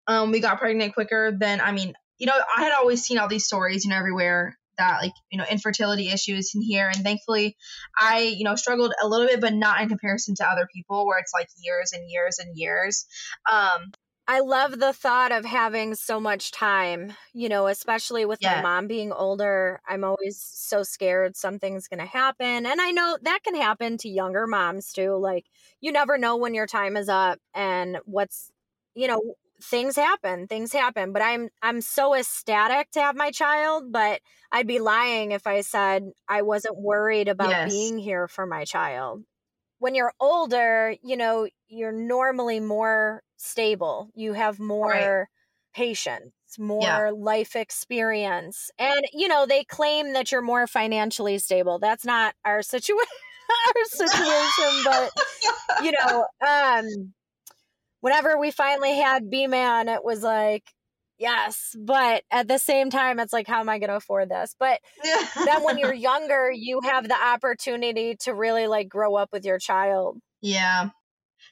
um, 0.05 0.32
we 0.32 0.41
got 0.41 0.60
pregnant 0.60 0.93
quicker 0.93 1.32
than 1.39 1.62
i 1.62 1.72
mean 1.72 1.93
you 2.20 2.27
know, 2.27 2.39
I 2.55 2.63
had 2.63 2.72
always 2.72 3.03
seen 3.03 3.17
all 3.17 3.27
these 3.27 3.46
stories, 3.46 3.84
you 3.84 3.89
know, 3.89 3.98
everywhere 3.98 4.58
that 4.77 5.00
like, 5.01 5.13
you 5.32 5.38
know, 5.38 5.46
infertility 5.50 6.10
issues 6.10 6.53
in 6.56 6.62
here. 6.62 6.88
And 6.88 7.03
thankfully 7.03 7.56
I, 7.98 8.22
you 8.22 8.44
know, 8.44 8.56
struggled 8.56 8.94
a 9.01 9.08
little 9.08 9.27
bit, 9.27 9.42
but 9.42 9.53
not 9.53 9.82
in 9.82 9.89
comparison 9.89 10.36
to 10.36 10.46
other 10.46 10.68
people 10.74 11.06
where 11.06 11.20
it's 11.20 11.34
like 11.34 11.48
years 11.58 11.92
and 11.94 12.10
years 12.10 12.39
and 12.39 12.58
years. 12.58 13.06
Um, 13.51 13.92
I 14.25 14.39
love 14.39 14.80
the 14.80 14.94
thought 14.94 15.34
of 15.34 15.44
having 15.44 15.96
so 15.96 16.18
much 16.18 16.51
time, 16.51 17.13
you 17.34 17.50
know, 17.50 17.68
especially 17.68 18.24
with 18.24 18.39
yeah. 18.42 18.56
my 18.56 18.62
mom 18.62 18.88
being 18.88 19.12
older. 19.12 19.82
I'm 19.86 20.06
always 20.06 20.42
so 20.42 20.82
scared 20.84 21.36
something's 21.36 21.89
going 21.89 22.00
to 22.00 22.06
happen. 22.06 22.65
And 22.65 22.80
I 22.80 22.92
know 22.92 23.18
that 23.22 23.44
can 23.44 23.56
happen 23.56 23.98
to 23.98 24.10
younger 24.10 24.48
moms 24.48 24.94
too. 24.94 25.18
Like, 25.18 25.46
you 25.82 25.92
never 25.92 26.18
know 26.18 26.38
when 26.38 26.53
your 26.53 26.68
time 26.68 26.96
is 26.96 27.10
up 27.10 27.39
and 27.53 27.98
what's, 28.06 28.50
you 28.96 29.10
know, 29.10 29.36
things 29.63 29.96
happen 29.96 30.48
things 30.48 30.74
happen 30.74 31.13
but 31.13 31.22
i'm 31.22 31.50
i'm 31.62 31.82
so 31.82 32.13
ecstatic 32.15 32.89
to 32.91 33.00
have 33.00 33.15
my 33.15 33.32
child 33.32 33.91
but 33.91 34.20
i'd 34.51 34.67
be 34.67 34.79
lying 34.79 35.32
if 35.32 35.48
i 35.48 35.62
said 35.62 36.03
i 36.27 36.41
wasn't 36.41 36.77
worried 36.77 37.27
about 37.27 37.50
yes. 37.50 37.72
being 37.72 37.98
here 37.98 38.27
for 38.27 38.46
my 38.46 38.65
child 38.65 39.24
when 39.79 39.96
you're 39.96 40.13
older 40.20 40.96
you 41.03 41.15
know 41.15 41.48
you're 41.67 41.91
normally 41.91 42.60
more 42.60 43.22
stable 43.38 44.10
you 44.15 44.34
have 44.34 44.60
more 44.60 44.89
right. 44.89 45.27
patience 45.74 46.32
more 46.60 46.82
yeah. 46.82 47.12
life 47.15 47.55
experience 47.55 48.70
and 48.77 49.05
you 49.13 49.27
know 49.27 49.46
they 49.46 49.63
claim 49.63 50.13
that 50.13 50.32
you're 50.32 50.41
more 50.41 50.67
financially 50.67 51.38
stable 51.38 51.79
that's 51.79 52.05
not 52.05 52.36
our 52.46 52.62
situation 52.62 53.08
our 53.67 53.86
situation 53.86 54.84
but 54.86 55.12
you 55.84 55.91
know 55.91 56.25
um 56.48 57.13
whenever 58.03 58.38
we 58.38 58.51
finally 58.51 58.98
had 58.98 59.29
B 59.29 59.48
Man, 59.48 59.88
it 59.88 60.03
was 60.03 60.24
like, 60.24 60.65
yes. 61.17 61.74
But 61.79 62.24
at 62.29 62.50
the 62.50 62.57
same 62.57 62.89
time, 62.89 63.17
it's 63.17 63.31
like, 63.31 63.48
how 63.48 63.62
am 63.62 63.69
I 63.69 63.79
going 63.79 63.91
to 63.91 63.95
afford 63.95 64.29
this? 64.29 64.53
But 64.60 64.81
then 65.45 65.63
when 65.63 65.77
you're 65.77 65.93
younger, 65.93 66.51
you 66.53 66.81
have 66.83 67.07
the 67.07 67.15
opportunity 67.15 68.17
to 68.24 68.33
really 68.33 68.67
like 68.67 68.89
grow 68.89 69.15
up 69.15 69.29
with 69.31 69.45
your 69.45 69.57
child. 69.57 70.17
Yeah. 70.41 70.89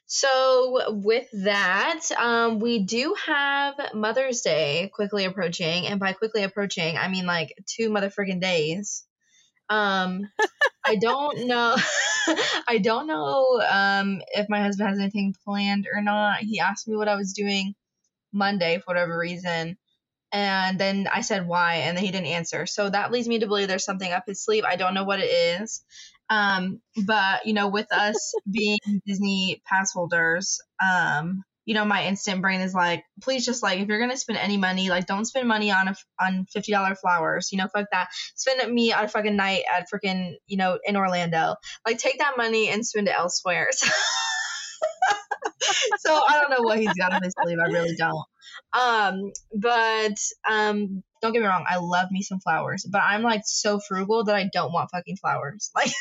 So 0.07 0.87
with 0.89 1.27
that, 1.31 2.01
um, 2.19 2.59
we 2.59 2.83
do 2.83 3.15
have 3.25 3.75
Mother's 3.93 4.41
Day 4.41 4.91
quickly 4.93 5.23
approaching, 5.23 5.87
and 5.87 6.01
by 6.01 6.11
quickly 6.11 6.43
approaching, 6.43 6.97
I 6.97 7.07
mean 7.07 7.25
like 7.25 7.53
two 7.65 7.89
motherfucking 7.89 8.41
days. 8.41 9.05
Um, 9.71 10.29
I 10.85 10.97
don't 10.97 11.47
know. 11.47 11.75
I 12.67 12.79
don't 12.83 13.07
know 13.07 13.61
um, 13.69 14.21
if 14.33 14.47
my 14.49 14.61
husband 14.61 14.89
has 14.89 14.99
anything 14.99 15.35
planned 15.45 15.87
or 15.93 16.01
not. 16.01 16.39
He 16.39 16.59
asked 16.59 16.87
me 16.87 16.95
what 16.95 17.09
I 17.09 17.15
was 17.15 17.33
doing 17.33 17.75
Monday 18.33 18.79
for 18.79 18.93
whatever 18.93 19.17
reason. 19.17 19.77
And 20.33 20.79
then 20.79 21.07
I 21.13 21.21
said 21.21 21.47
why, 21.47 21.75
and 21.75 21.97
then 21.97 22.05
he 22.05 22.11
didn't 22.11 22.27
answer. 22.27 22.65
So 22.67 22.89
that 22.89 23.11
leads 23.11 23.27
me 23.27 23.39
to 23.39 23.47
believe 23.47 23.67
there's 23.67 23.85
something 23.85 24.11
up 24.11 24.25
his 24.27 24.43
sleeve. 24.43 24.65
I 24.65 24.77
don't 24.77 24.93
know 24.93 25.05
what 25.05 25.21
it 25.21 25.25
is. 25.61 25.83
Um, 26.29 26.81
but 27.05 27.45
you 27.47 27.53
know, 27.53 27.69
with 27.69 27.91
us 27.93 28.33
being 28.51 28.79
Disney 29.05 29.61
pass 29.67 29.93
holders, 29.93 30.59
um, 30.83 31.43
you 31.71 31.75
know, 31.75 31.85
my 31.85 32.05
instant 32.05 32.41
brain 32.41 32.59
is 32.59 32.73
like, 32.73 33.05
please 33.21 33.45
just 33.45 33.63
like 33.63 33.79
if 33.79 33.87
you're 33.87 34.01
gonna 34.01 34.17
spend 34.17 34.37
any 34.37 34.57
money, 34.57 34.89
like 34.89 35.05
don't 35.05 35.23
spend 35.23 35.47
money 35.47 35.71
on 35.71 35.87
a, 35.87 35.95
on 36.19 36.45
fifty 36.51 36.73
dollar 36.73 36.95
flowers. 36.95 37.53
You 37.53 37.59
know, 37.59 37.67
fuck 37.73 37.85
that. 37.93 38.09
Spend 38.35 38.69
me 38.73 38.91
on 38.91 39.05
a 39.05 39.07
fucking 39.07 39.37
night 39.37 39.63
at 39.73 39.87
freaking 39.89 40.33
you 40.47 40.57
know 40.57 40.77
in 40.83 40.97
Orlando. 40.97 41.55
Like 41.87 41.97
take 41.97 42.19
that 42.19 42.35
money 42.35 42.67
and 42.67 42.85
spend 42.85 43.07
it 43.07 43.13
elsewhere. 43.17 43.69
so 43.71 43.87
I 46.13 46.41
don't 46.41 46.49
know 46.49 46.61
what 46.67 46.77
he's 46.77 46.93
got 46.93 47.13
up 47.13 47.23
his 47.23 47.33
sleeve. 47.41 47.59
I 47.65 47.67
really 47.69 47.95
don't. 47.95 48.25
Um, 48.77 49.31
but 49.55 50.17
um, 50.49 51.03
don't 51.21 51.31
get 51.31 51.41
me 51.41 51.47
wrong. 51.47 51.63
I 51.69 51.77
love 51.77 52.11
me 52.11 52.21
some 52.21 52.41
flowers, 52.41 52.85
but 52.85 53.01
I'm 53.01 53.21
like 53.21 53.43
so 53.45 53.79
frugal 53.79 54.25
that 54.25 54.35
I 54.35 54.49
don't 54.51 54.73
want 54.73 54.91
fucking 54.91 55.15
flowers. 55.15 55.71
Like. 55.77 55.93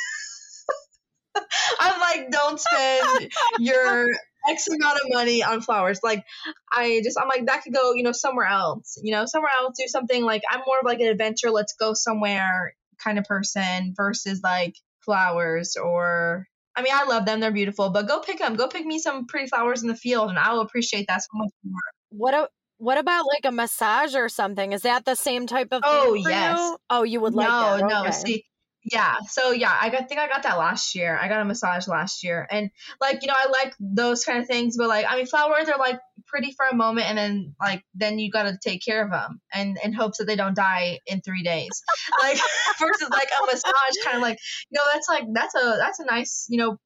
I'm 1.78 2.00
like, 2.00 2.30
don't 2.32 2.58
spend 2.58 3.30
your 3.60 4.04
X 4.50 4.68
amount 4.68 5.00
of 5.00 5.08
money 5.10 5.42
on 5.42 5.60
flowers. 5.60 6.00
Like, 6.02 6.24
I 6.72 7.00
just, 7.04 7.18
I'm 7.20 7.28
like, 7.28 7.46
that 7.46 7.62
could 7.62 7.74
go, 7.74 7.94
you 7.94 8.02
know, 8.02 8.12
somewhere 8.12 8.46
else. 8.46 8.98
You 9.02 9.12
know, 9.12 9.24
somewhere 9.26 9.52
else, 9.58 9.76
do 9.78 9.86
something 9.86 10.24
like, 10.24 10.42
I'm 10.50 10.60
more 10.66 10.78
of 10.78 10.84
like 10.84 11.00
an 11.00 11.08
adventure, 11.08 11.50
let's 11.50 11.74
go 11.74 11.94
somewhere 11.94 12.74
kind 13.02 13.18
of 13.18 13.24
person 13.24 13.94
versus 13.96 14.40
like 14.42 14.74
flowers 15.00 15.76
or. 15.76 16.46
I 16.76 16.82
mean, 16.82 16.92
I 16.94 17.04
love 17.04 17.26
them; 17.26 17.40
they're 17.40 17.50
beautiful. 17.50 17.90
But 17.90 18.06
go 18.06 18.20
pick 18.20 18.38
them. 18.38 18.54
Go 18.54 18.68
pick 18.68 18.86
me 18.86 19.00
some 19.00 19.26
pretty 19.26 19.48
flowers 19.48 19.82
in 19.82 19.88
the 19.88 19.96
field, 19.96 20.30
and 20.30 20.38
I 20.38 20.52
will 20.52 20.60
appreciate 20.60 21.08
that 21.08 21.20
so 21.20 21.28
much 21.34 21.50
more. 21.64 21.80
What 22.10 22.32
a, 22.32 22.48
what 22.78 22.96
about 22.96 23.26
like 23.26 23.44
a 23.44 23.52
massage 23.52 24.14
or 24.14 24.28
something? 24.28 24.72
Is 24.72 24.82
that 24.82 25.04
the 25.04 25.16
same 25.16 25.48
type 25.48 25.68
of? 25.72 25.82
Oh 25.84 26.14
yes. 26.14 26.58
You? 26.58 26.76
Oh, 26.88 27.02
you 27.02 27.20
would 27.20 27.34
like 27.34 27.48
no, 27.48 27.88
that? 27.88 28.04
No, 28.04 28.10
See, 28.12 28.44
yeah. 28.84 29.16
So 29.28 29.50
yeah, 29.50 29.76
I 29.78 29.90
got, 29.90 30.08
think 30.08 30.20
I 30.20 30.28
got 30.28 30.42
that 30.44 30.58
last 30.58 30.94
year. 30.94 31.18
I 31.20 31.28
got 31.28 31.40
a 31.40 31.44
massage 31.44 31.86
last 31.86 32.24
year, 32.24 32.46
and 32.50 32.70
like 33.00 33.22
you 33.22 33.28
know, 33.28 33.34
I 33.36 33.50
like 33.50 33.74
those 33.78 34.24
kind 34.24 34.38
of 34.38 34.46
things. 34.46 34.76
But 34.76 34.88
like, 34.88 35.06
I 35.08 35.16
mean, 35.16 35.26
flowers 35.26 35.68
are 35.68 35.78
like 35.78 36.00
pretty 36.26 36.52
for 36.56 36.66
a 36.66 36.74
moment, 36.74 37.06
and 37.06 37.18
then 37.18 37.54
like 37.60 37.84
then 37.94 38.18
you 38.18 38.30
got 38.30 38.44
to 38.44 38.58
take 38.62 38.82
care 38.82 39.04
of 39.04 39.10
them, 39.10 39.40
and 39.52 39.78
in 39.84 39.92
hopes 39.92 40.18
that 40.18 40.24
they 40.24 40.36
don't 40.36 40.56
die 40.56 40.98
in 41.06 41.20
three 41.20 41.42
days. 41.42 41.82
like 42.22 42.38
versus 42.80 43.10
like 43.10 43.28
a 43.42 43.46
massage, 43.46 44.04
kind 44.04 44.16
of 44.16 44.22
like 44.22 44.38
you 44.70 44.78
know, 44.78 44.84
that's 44.92 45.08
like 45.08 45.24
that's 45.32 45.54
a 45.54 45.76
that's 45.78 46.00
a 46.00 46.06
nice 46.06 46.46
you 46.48 46.58
know, 46.58 46.78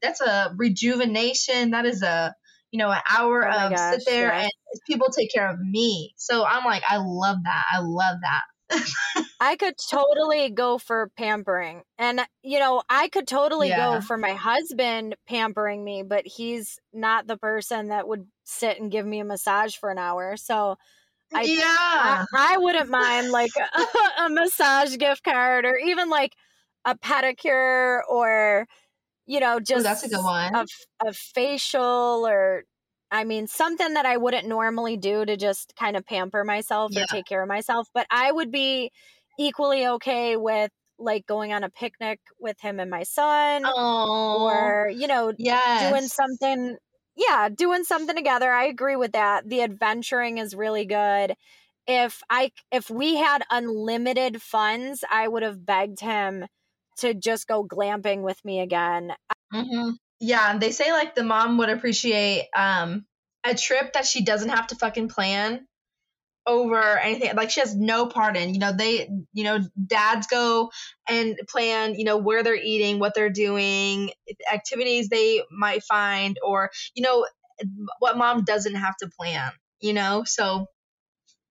that's 0.00 0.20
a 0.20 0.52
rejuvenation. 0.56 1.70
That 1.70 1.86
is 1.86 2.02
a 2.02 2.34
you 2.72 2.78
know, 2.78 2.90
an 2.90 3.02
hour 3.08 3.46
oh 3.46 3.66
of 3.66 3.70
gosh, 3.72 3.94
sit 3.94 4.04
there 4.06 4.28
yeah. 4.28 4.42
and 4.42 4.50
people 4.88 5.08
take 5.08 5.32
care 5.32 5.48
of 5.48 5.60
me. 5.60 6.14
So 6.16 6.44
I'm 6.44 6.64
like, 6.64 6.82
I 6.88 6.96
love 6.96 7.36
that. 7.44 7.64
I 7.70 7.80
love 7.80 8.16
that. 8.22 8.42
I 9.40 9.56
could 9.56 9.74
totally 9.90 10.50
go 10.50 10.78
for 10.78 11.10
pampering. 11.16 11.82
And, 11.98 12.20
uh, 12.20 12.26
you 12.42 12.60
know, 12.60 12.82
I 12.88 13.08
could 13.08 13.26
totally 13.26 13.70
Yeah. 13.70 13.76
go 13.76 14.00
for 14.00 14.16
my 14.16 14.34
husband 14.34 15.16
pampering 15.26 15.82
me, 15.82 16.04
but 16.04 16.26
he's 16.26 16.78
not 16.92 17.26
the 17.26 17.36
person 17.36 17.88
that 17.88 18.06
would 18.06 18.28
sit 18.44 18.78
and 18.80 18.90
give 18.90 19.04
me 19.04 19.18
a 19.20 19.24
massage 19.24 19.76
for 19.76 19.90
an 19.90 19.98
hour. 19.98 20.36
So 20.36 20.76
I- 21.34 21.52
yeah. 21.54 22.26
I, 22.34 22.54
I 22.54 22.58
wouldn't 22.58 22.90
mind 22.90 23.30
like 23.30 23.52
a, 23.56 23.68
a 24.26 24.30
massage 24.30 24.96
gift 24.98 25.24
card 25.24 25.64
or 25.66 25.76
even 25.76 26.10
like 26.10 26.34
a 26.84 26.96
pedicure 26.96 28.02
or, 28.08 28.66
you 29.26 29.40
know, 29.40 29.60
just 29.60 29.78
Oh, 29.78 29.82
that's 29.82 30.02
a 30.04 30.08
good 30.08 30.22
one. 30.22 30.68
a 31.04 31.12
facial 31.12 32.26
or 32.26 32.64
I 33.12 33.24
mean 33.24 33.46
something 33.48 33.94
that 33.94 34.06
I 34.06 34.16
wouldn't 34.18 34.48
normally 34.48 34.96
do 34.98 35.24
to 35.26 35.36
just 35.36 35.74
kind 35.76 35.96
of 35.96 36.06
pamper 36.06 36.44
myself 36.44 36.92
Yeah. 36.92 37.02
or 37.02 37.04
take 37.04 37.26
care 37.26 37.42
of 37.42 37.48
myself, 37.48 37.88
but 37.94 38.06
I 38.10 38.32
would 38.32 38.50
be 38.52 38.92
equally 39.38 39.86
okay 39.86 40.36
with 40.36 40.72
like 40.98 41.26
going 41.26 41.52
on 41.52 41.64
a 41.64 41.70
picnic 41.70 42.20
with 42.40 42.60
him 42.60 42.80
and 42.80 42.90
my 42.90 43.04
son 43.04 43.72
Oh, 43.74 44.06
or 44.30 44.90
you 44.94 45.06
know 45.06 45.32
yes. 45.36 45.58
doing 45.76 46.08
something 46.08 46.76
yeah 47.16 47.48
doing 47.48 47.84
something 47.84 48.16
together. 48.16 48.50
I 48.52 48.64
agree 48.66 48.96
with 48.96 49.12
that. 49.12 49.48
The 49.48 49.62
adventuring 49.62 50.38
is 50.38 50.54
really 50.54 50.86
good. 50.86 51.34
If 51.86 52.22
i 52.30 52.52
if 52.72 52.90
we 52.90 53.16
had 53.16 53.42
unlimited 53.50 54.40
funds 54.42 55.04
i 55.10 55.26
would 55.28 55.42
have 55.42 55.66
begged 55.66 56.00
him 56.00 56.46
to 56.98 57.14
just 57.14 57.48
go 57.48 57.64
glamping 57.66 58.22
with 58.22 58.44
me 58.44 58.60
again. 58.60 59.14
Hmm 59.50 59.92
Yeah, 60.22 60.56
they 60.58 60.70
say 60.70 60.92
like 60.92 61.14
the 61.14 61.24
mom 61.24 61.58
would 61.58 61.68
appreciate 61.68 62.48
um 62.56 63.04
a 63.44 63.54
trip 63.54 63.92
that 63.94 64.06
she 64.06 64.24
doesn't 64.24 64.50
have 64.50 64.68
to 64.68 64.76
fucking 64.76 65.08
plan 65.08 65.66
over 66.46 66.98
anything 66.98 67.36
like 67.36 67.50
she 67.50 67.60
has 67.60 67.76
no 67.76 68.06
part 68.06 68.36
in 68.36 68.52
you 68.52 68.58
know 68.58 68.72
they 68.72 69.08
you 69.32 69.44
know 69.44 69.60
dads 69.86 70.26
go 70.26 70.72
and 71.08 71.38
plan 71.48 71.94
you 71.94 72.04
know 72.04 72.16
where 72.16 72.42
they're 72.42 72.56
eating 72.56 72.98
what 72.98 73.14
they're 73.14 73.30
doing 73.30 74.10
activities 74.52 75.08
they 75.08 75.40
might 75.52 75.84
find 75.84 76.38
or 76.44 76.70
you 76.96 77.02
know 77.04 77.24
what 78.00 78.18
mom 78.18 78.42
doesn't 78.42 78.74
have 78.74 78.96
to 78.96 79.08
plan 79.16 79.52
you 79.82 79.92
know? 79.92 80.22
So 80.24 80.66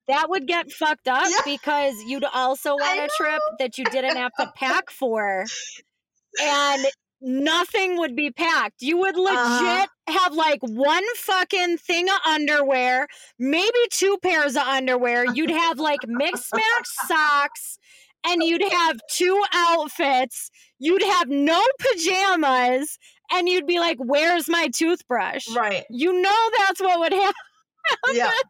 that 0.07 0.29
would 0.29 0.47
get 0.47 0.71
fucked 0.71 1.07
up 1.07 1.27
Yeah. 1.29 1.41
because 1.45 1.93
you'd 2.07 2.23
also 2.23 2.75
want 2.75 2.99
a 2.99 3.09
trip 3.15 3.41
that 3.59 3.77
you 3.77 3.85
didn't 3.85 4.15
have 4.15 4.31
to 4.39 4.51
pack 4.55 4.89
for. 4.89 5.45
And 6.41 6.85
nothing 7.21 7.97
would 7.97 8.15
be 8.15 8.31
packed. 8.31 8.81
You 8.81 8.97
would 8.97 9.15
legit 9.15 9.37
Uh-huh. 9.37 9.85
have 10.07 10.33
like 10.33 10.59
one 10.61 11.03
fucking 11.17 11.77
thing 11.77 12.09
of 12.09 12.17
underwear 12.25 13.07
maybe 13.39 13.79
two 13.91 14.17
pairs 14.21 14.55
of 14.55 14.63
underwear. 14.63 15.25
You'd 15.25 15.51
have 15.51 15.79
like 15.79 15.99
mixed 16.07 16.53
match 16.53 16.87
socks 17.07 17.77
and 18.25 18.43
you'd 18.43 18.63
have 18.71 18.99
two 19.11 19.41
outfits. 19.53 20.49
You'd 20.79 21.03
have 21.03 21.29
no 21.29 21.61
pajamas 21.79 22.97
and 23.31 23.47
you'd 23.47 23.67
be 23.67 23.79
like 23.79 23.97
where's 23.99 24.49
my 24.49 24.67
toothbrush? 24.73 25.47
Right. 25.55 25.85
You 25.89 26.21
know 26.21 26.49
that's 26.57 26.81
what 26.81 26.99
would 26.99 27.13
happen 27.13 27.33
yeah. 28.13 28.31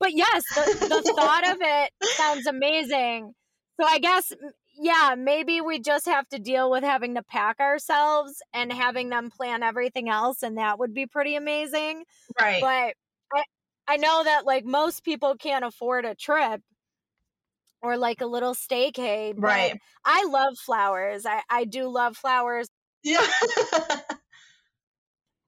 But 0.00 0.12
yes, 0.14 0.42
the, 0.54 0.86
the 0.88 1.12
thought 1.16 1.48
of 1.48 1.58
it 1.60 1.90
sounds 2.16 2.46
amazing. 2.48 3.32
So 3.80 3.86
I 3.86 3.98
guess, 4.00 4.32
yeah, 4.74 5.14
maybe 5.16 5.60
we 5.60 5.78
just 5.78 6.06
have 6.06 6.28
to 6.30 6.38
deal 6.38 6.70
with 6.70 6.84
having 6.84 7.14
to 7.14 7.22
pack 7.22 7.60
ourselves 7.60 8.42
and 8.52 8.72
having 8.72 9.10
them 9.10 9.30
plan 9.30 9.62
everything 9.62 10.08
else, 10.08 10.42
and 10.42 10.58
that 10.58 10.78
would 10.78 10.94
be 10.94 11.06
pretty 11.06 11.36
amazing. 11.36 12.04
right 12.40 12.60
But 12.60 12.94
I, 13.36 13.44
I 13.88 13.96
know 13.96 14.24
that 14.24 14.46
like 14.46 14.64
most 14.64 15.04
people 15.04 15.36
can't 15.36 15.64
afford 15.64 16.04
a 16.04 16.14
trip 16.14 16.62
or 17.82 17.96
like 17.96 18.20
a 18.20 18.26
little 18.26 18.54
staycay. 18.54 19.34
Right. 19.36 19.78
I 20.04 20.24
love 20.24 20.58
flowers. 20.58 21.26
I, 21.26 21.42
I 21.50 21.64
do 21.64 21.88
love 21.88 22.16
flowers. 22.16 22.68
yeah 23.02 23.26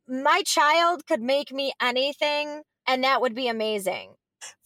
my 0.09 0.43
child 0.45 1.07
could 1.07 1.23
make 1.23 1.53
me 1.53 1.73
anything 1.81 2.63
and 2.87 3.05
that 3.05 3.21
would 3.21 3.35
be 3.35 3.49
amazing. 3.49 4.15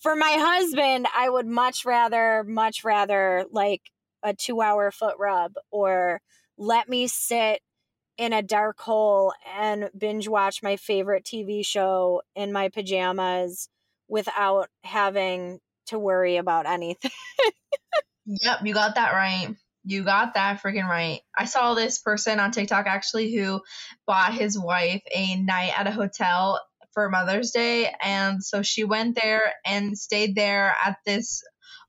For 0.00 0.16
my 0.16 0.32
husband, 0.32 1.06
I 1.14 1.30
would 1.30 1.46
much 1.46 1.84
rather, 1.84 2.42
much 2.44 2.82
rather 2.82 3.44
like 3.52 3.82
a 4.22 4.34
two 4.34 4.60
hour 4.60 4.90
foot 4.90 5.16
rub 5.18 5.54
or 5.70 6.20
let 6.56 6.88
me 6.88 7.06
sit 7.06 7.60
in 8.16 8.32
a 8.32 8.42
dark 8.42 8.80
hole 8.80 9.32
and 9.56 9.90
binge 9.96 10.28
watch 10.28 10.62
my 10.62 10.76
favorite 10.76 11.24
TV 11.24 11.64
show 11.64 12.22
in 12.34 12.52
my 12.52 12.68
pajamas 12.68 13.68
without 14.08 14.68
having 14.82 15.60
to 15.86 15.98
worry 15.98 16.36
about 16.36 16.66
anything. 16.66 17.10
Yep, 18.28 18.58
you 18.64 18.74
got 18.74 18.96
that 18.96 19.12
right. 19.12 19.56
You 19.84 20.04
got 20.04 20.34
that 20.34 20.60
freaking 20.60 20.86
right. 20.86 21.20
I 21.36 21.46
saw 21.46 21.72
this 21.72 21.98
person 21.98 22.40
on 22.40 22.50
TikTok 22.50 22.86
actually 22.86 23.34
who 23.34 23.62
bought 24.06 24.34
his 24.34 24.58
wife 24.58 25.00
a 25.14 25.36
night 25.36 25.72
at 25.74 25.86
a 25.86 25.90
hotel 25.90 26.60
for 26.92 27.08
Mother's 27.08 27.52
Day. 27.52 27.90
And 28.02 28.44
so 28.44 28.60
she 28.60 28.84
went 28.84 29.18
there 29.18 29.54
and 29.64 29.96
stayed 29.96 30.34
there 30.34 30.76
at 30.84 30.98
this 31.06 31.42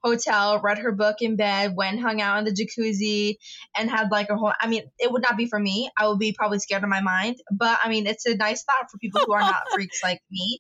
hotel, 0.03 0.59
read 0.59 0.79
her 0.79 0.91
book 0.91 1.17
in 1.21 1.35
bed, 1.35 1.75
went 1.75 1.99
hung 1.99 2.21
out 2.21 2.39
in 2.39 2.45
the 2.45 2.51
jacuzzi, 2.51 3.35
and 3.77 3.89
had 3.89 4.11
like 4.11 4.29
a 4.29 4.37
whole. 4.37 4.53
I 4.59 4.67
mean, 4.67 4.83
it 4.97 5.11
would 5.11 5.21
not 5.21 5.37
be 5.37 5.47
for 5.47 5.59
me. 5.59 5.89
I 5.97 6.07
would 6.07 6.19
be 6.19 6.33
probably 6.33 6.59
scared 6.59 6.83
of 6.83 6.89
my 6.89 7.01
mind. 7.01 7.37
But 7.51 7.79
I 7.83 7.89
mean, 7.89 8.07
it's 8.07 8.25
a 8.25 8.35
nice 8.35 8.63
thought 8.63 8.89
for 8.91 8.97
people 8.97 9.21
who 9.25 9.33
are 9.33 9.41
not 9.41 9.63
freaks 9.73 10.01
like 10.03 10.21
me. 10.31 10.59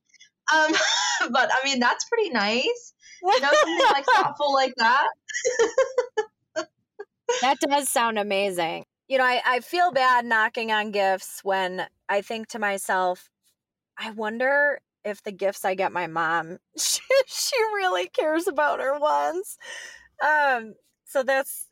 Um, 0.53 0.71
but 1.31 1.49
I 1.51 1.65
mean, 1.65 1.79
that's 1.79 2.05
pretty 2.05 2.29
nice. 2.29 2.93
You 3.21 3.41
know, 3.41 3.51
something 3.51 3.79
like 3.91 4.05
thoughtful 4.15 4.53
like 4.53 4.73
that. 4.77 5.07
that 7.41 7.59
does 7.59 7.89
sound 7.89 8.17
amazing. 8.17 8.85
You 9.07 9.17
know, 9.17 9.25
I, 9.25 9.41
I 9.45 9.59
feel 9.59 9.91
bad 9.91 10.25
knocking 10.25 10.71
on 10.71 10.91
gifts 10.91 11.41
when 11.43 11.87
I 12.07 12.21
think 12.21 12.47
to 12.49 12.59
myself, 12.59 13.29
I 13.97 14.11
wonder 14.11 14.79
if 15.09 15.23
the 15.23 15.31
gifts 15.31 15.65
I 15.65 15.75
get 15.75 15.91
my 15.91 16.07
mom, 16.07 16.57
she, 16.77 17.01
she 17.27 17.55
really 17.75 18.07
cares 18.07 18.47
about 18.47 18.79
her 18.79 18.97
ones. 18.99 19.57
Um, 20.23 20.75
so 21.05 21.23
that's 21.23 21.67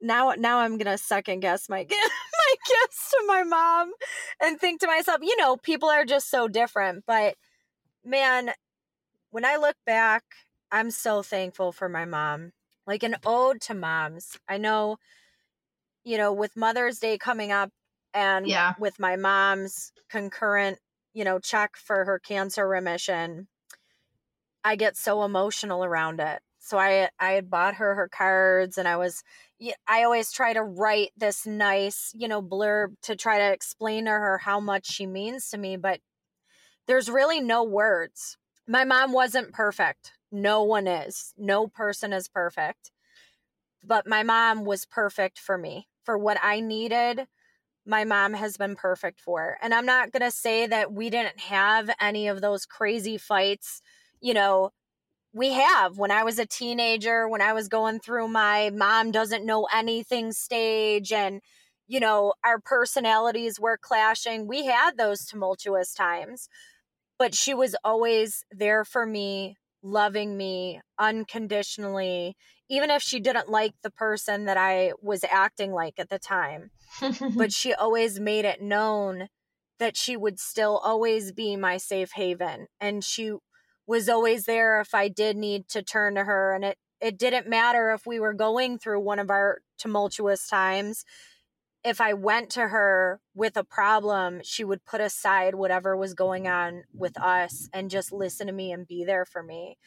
now 0.00 0.32
now 0.38 0.60
I'm 0.60 0.78
gonna 0.78 0.98
second 0.98 1.40
guess 1.40 1.68
my 1.68 1.78
my 1.90 2.54
gifts 2.68 3.10
to 3.10 3.24
my 3.26 3.42
mom 3.42 3.92
and 4.40 4.60
think 4.60 4.80
to 4.80 4.86
myself, 4.86 5.18
you 5.22 5.36
know, 5.36 5.56
people 5.56 5.88
are 5.88 6.04
just 6.04 6.30
so 6.30 6.48
different. 6.48 7.04
But 7.06 7.34
man, 8.04 8.52
when 9.30 9.44
I 9.44 9.56
look 9.56 9.76
back, 9.86 10.24
I'm 10.70 10.90
so 10.90 11.22
thankful 11.22 11.72
for 11.72 11.88
my 11.88 12.04
mom. 12.04 12.52
Like 12.86 13.02
an 13.02 13.16
ode 13.26 13.60
to 13.62 13.74
moms. 13.74 14.38
I 14.48 14.58
know, 14.58 14.96
you 16.04 16.16
know, 16.16 16.32
with 16.32 16.56
Mother's 16.56 16.98
Day 16.98 17.18
coming 17.18 17.52
up 17.52 17.70
and 18.14 18.46
yeah. 18.46 18.74
with 18.78 18.98
my 18.98 19.16
mom's 19.16 19.92
concurrent, 20.08 20.78
you 21.18 21.24
know, 21.24 21.40
check 21.40 21.76
for 21.76 22.04
her 22.04 22.20
cancer 22.20 22.68
remission, 22.68 23.48
I 24.62 24.76
get 24.76 24.96
so 24.96 25.24
emotional 25.24 25.84
around 25.84 26.20
it. 26.20 26.42
So 26.60 26.78
I 26.78 27.08
I 27.18 27.32
had 27.32 27.50
bought 27.50 27.74
her 27.74 27.96
her 27.96 28.08
cards 28.08 28.78
and 28.78 28.86
I 28.86 28.96
was 28.96 29.24
I 29.88 30.04
always 30.04 30.30
try 30.30 30.52
to 30.52 30.62
write 30.62 31.10
this 31.16 31.44
nice, 31.44 32.12
you 32.14 32.28
know, 32.28 32.40
blurb 32.40 32.94
to 33.02 33.16
try 33.16 33.38
to 33.38 33.52
explain 33.52 34.04
to 34.04 34.12
her 34.12 34.38
how 34.38 34.60
much 34.60 34.86
she 34.86 35.06
means 35.06 35.50
to 35.50 35.58
me, 35.58 35.76
but 35.76 35.98
there's 36.86 37.10
really 37.10 37.40
no 37.40 37.64
words. 37.64 38.38
My 38.68 38.84
mom 38.84 39.10
wasn't 39.12 39.52
perfect. 39.52 40.12
No 40.30 40.62
one 40.62 40.86
is. 40.86 41.34
No 41.36 41.66
person 41.66 42.12
is 42.12 42.28
perfect. 42.28 42.92
But 43.82 44.06
my 44.06 44.22
mom 44.22 44.64
was 44.64 44.86
perfect 44.86 45.40
for 45.40 45.58
me. 45.58 45.88
For 46.04 46.16
what 46.16 46.38
I 46.40 46.60
needed, 46.60 47.26
my 47.88 48.04
mom 48.04 48.34
has 48.34 48.56
been 48.56 48.76
perfect 48.76 49.20
for. 49.20 49.56
And 49.62 49.72
I'm 49.72 49.86
not 49.86 50.12
going 50.12 50.22
to 50.22 50.30
say 50.30 50.66
that 50.66 50.92
we 50.92 51.10
didn't 51.10 51.40
have 51.40 51.90
any 52.00 52.28
of 52.28 52.40
those 52.40 52.66
crazy 52.66 53.16
fights, 53.16 53.80
you 54.20 54.34
know, 54.34 54.70
we 55.32 55.52
have 55.52 55.98
when 55.98 56.10
I 56.10 56.24
was 56.24 56.38
a 56.38 56.46
teenager, 56.46 57.28
when 57.28 57.42
I 57.42 57.52
was 57.52 57.68
going 57.68 58.00
through 58.00 58.28
my 58.28 58.70
mom 58.70 59.10
doesn't 59.10 59.44
know 59.44 59.68
anything 59.72 60.32
stage 60.32 61.12
and 61.12 61.40
you 61.88 62.00
know, 62.00 62.34
our 62.44 62.60
personalities 62.60 63.58
were 63.58 63.78
clashing. 63.80 64.46
We 64.46 64.66
had 64.66 64.98
those 64.98 65.24
tumultuous 65.24 65.94
times, 65.94 66.48
but 67.18 67.34
she 67.34 67.54
was 67.54 67.74
always 67.82 68.44
there 68.50 68.84
for 68.84 69.06
me, 69.06 69.56
loving 69.82 70.36
me 70.36 70.80
unconditionally, 70.98 72.36
even 72.68 72.90
if 72.90 73.02
she 73.02 73.20
didn't 73.20 73.48
like 73.48 73.74
the 73.82 73.90
person 73.90 74.44
that 74.46 74.56
I 74.56 74.92
was 75.00 75.24
acting 75.30 75.72
like 75.72 75.94
at 75.98 76.08
the 76.08 76.18
time. 76.18 76.70
but 77.36 77.52
she 77.52 77.72
always 77.74 78.20
made 78.20 78.44
it 78.44 78.62
known 78.62 79.28
that 79.78 79.96
she 79.96 80.16
would 80.16 80.40
still 80.40 80.78
always 80.78 81.32
be 81.32 81.56
my 81.56 81.76
safe 81.76 82.10
haven 82.14 82.66
and 82.80 83.04
she 83.04 83.32
was 83.86 84.08
always 84.08 84.44
there 84.44 84.80
if 84.80 84.94
I 84.94 85.08
did 85.08 85.36
need 85.36 85.68
to 85.68 85.82
turn 85.82 86.16
to 86.16 86.24
her. 86.24 86.54
And 86.54 86.64
it, 86.64 86.78
it 87.00 87.18
didn't 87.18 87.48
matter 87.48 87.90
if 87.90 88.06
we 88.06 88.20
were 88.20 88.34
going 88.34 88.78
through 88.78 89.00
one 89.00 89.18
of 89.18 89.30
our 89.30 89.60
tumultuous 89.78 90.46
times. 90.46 91.04
If 91.88 92.02
I 92.02 92.12
went 92.12 92.50
to 92.50 92.68
her 92.68 93.18
with 93.34 93.56
a 93.56 93.64
problem, 93.64 94.42
she 94.44 94.62
would 94.62 94.84
put 94.84 95.00
aside 95.00 95.54
whatever 95.54 95.96
was 95.96 96.12
going 96.12 96.46
on 96.46 96.84
with 96.92 97.18
us 97.18 97.70
and 97.72 97.88
just 97.88 98.12
listen 98.12 98.46
to 98.46 98.52
me 98.52 98.72
and 98.72 98.86
be 98.86 99.04
there 99.04 99.24
for 99.24 99.42
me. 99.42 99.78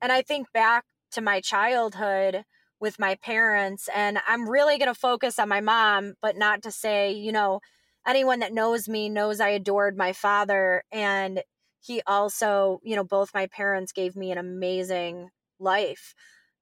And 0.00 0.12
I 0.12 0.22
think 0.22 0.52
back 0.52 0.84
to 1.12 1.20
my 1.20 1.40
childhood 1.40 2.44
with 2.78 3.00
my 3.00 3.16
parents, 3.16 3.88
and 3.92 4.20
I'm 4.28 4.48
really 4.48 4.78
going 4.78 4.86
to 4.86 4.94
focus 4.94 5.36
on 5.40 5.48
my 5.48 5.60
mom, 5.60 6.14
but 6.22 6.36
not 6.36 6.62
to 6.62 6.70
say, 6.70 7.10
you 7.10 7.32
know, 7.32 7.58
anyone 8.06 8.38
that 8.38 8.54
knows 8.54 8.88
me 8.88 9.08
knows 9.08 9.40
I 9.40 9.48
adored 9.48 9.96
my 9.96 10.12
father. 10.12 10.84
And 10.92 11.42
he 11.80 12.02
also, 12.06 12.78
you 12.84 12.94
know, 12.94 13.02
both 13.02 13.34
my 13.34 13.48
parents 13.48 13.90
gave 13.90 14.14
me 14.14 14.30
an 14.30 14.38
amazing 14.38 15.30
life. 15.58 16.14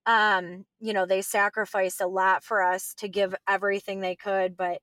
Um, 0.06 0.66
you 0.80 0.92
know, 0.92 1.04
they 1.04 1.22
sacrificed 1.22 2.00
a 2.00 2.06
lot 2.06 2.44
for 2.44 2.62
us 2.62 2.94
to 2.98 3.08
give 3.08 3.34
everything 3.48 4.00
they 4.00 4.14
could, 4.14 4.56
but 4.56 4.80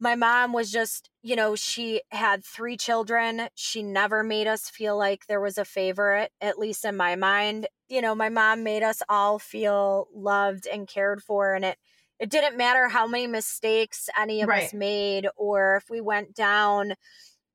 my 0.00 0.16
mom 0.16 0.52
was 0.52 0.72
just, 0.72 1.10
you 1.22 1.36
know, 1.36 1.54
she 1.54 2.02
had 2.10 2.44
three 2.44 2.76
children. 2.76 3.48
She 3.54 3.82
never 3.82 4.24
made 4.24 4.48
us 4.48 4.68
feel 4.68 4.98
like 4.98 5.26
there 5.26 5.40
was 5.40 5.58
a 5.58 5.64
favorite, 5.64 6.32
at 6.40 6.58
least 6.58 6.84
in 6.84 6.96
my 6.96 7.14
mind. 7.14 7.68
You 7.88 8.00
know, 8.00 8.14
my 8.14 8.28
mom 8.28 8.64
made 8.64 8.82
us 8.82 9.02
all 9.08 9.38
feel 9.38 10.08
loved 10.12 10.66
and 10.66 10.88
cared 10.88 11.22
for 11.22 11.54
and 11.54 11.64
it 11.64 11.78
it 12.18 12.30
didn't 12.30 12.56
matter 12.56 12.88
how 12.88 13.06
many 13.06 13.26
mistakes 13.26 14.08
any 14.16 14.42
of 14.42 14.48
right. 14.48 14.64
us 14.64 14.72
made 14.72 15.26
or 15.36 15.76
if 15.76 15.90
we 15.90 16.00
went 16.00 16.34
down 16.34 16.94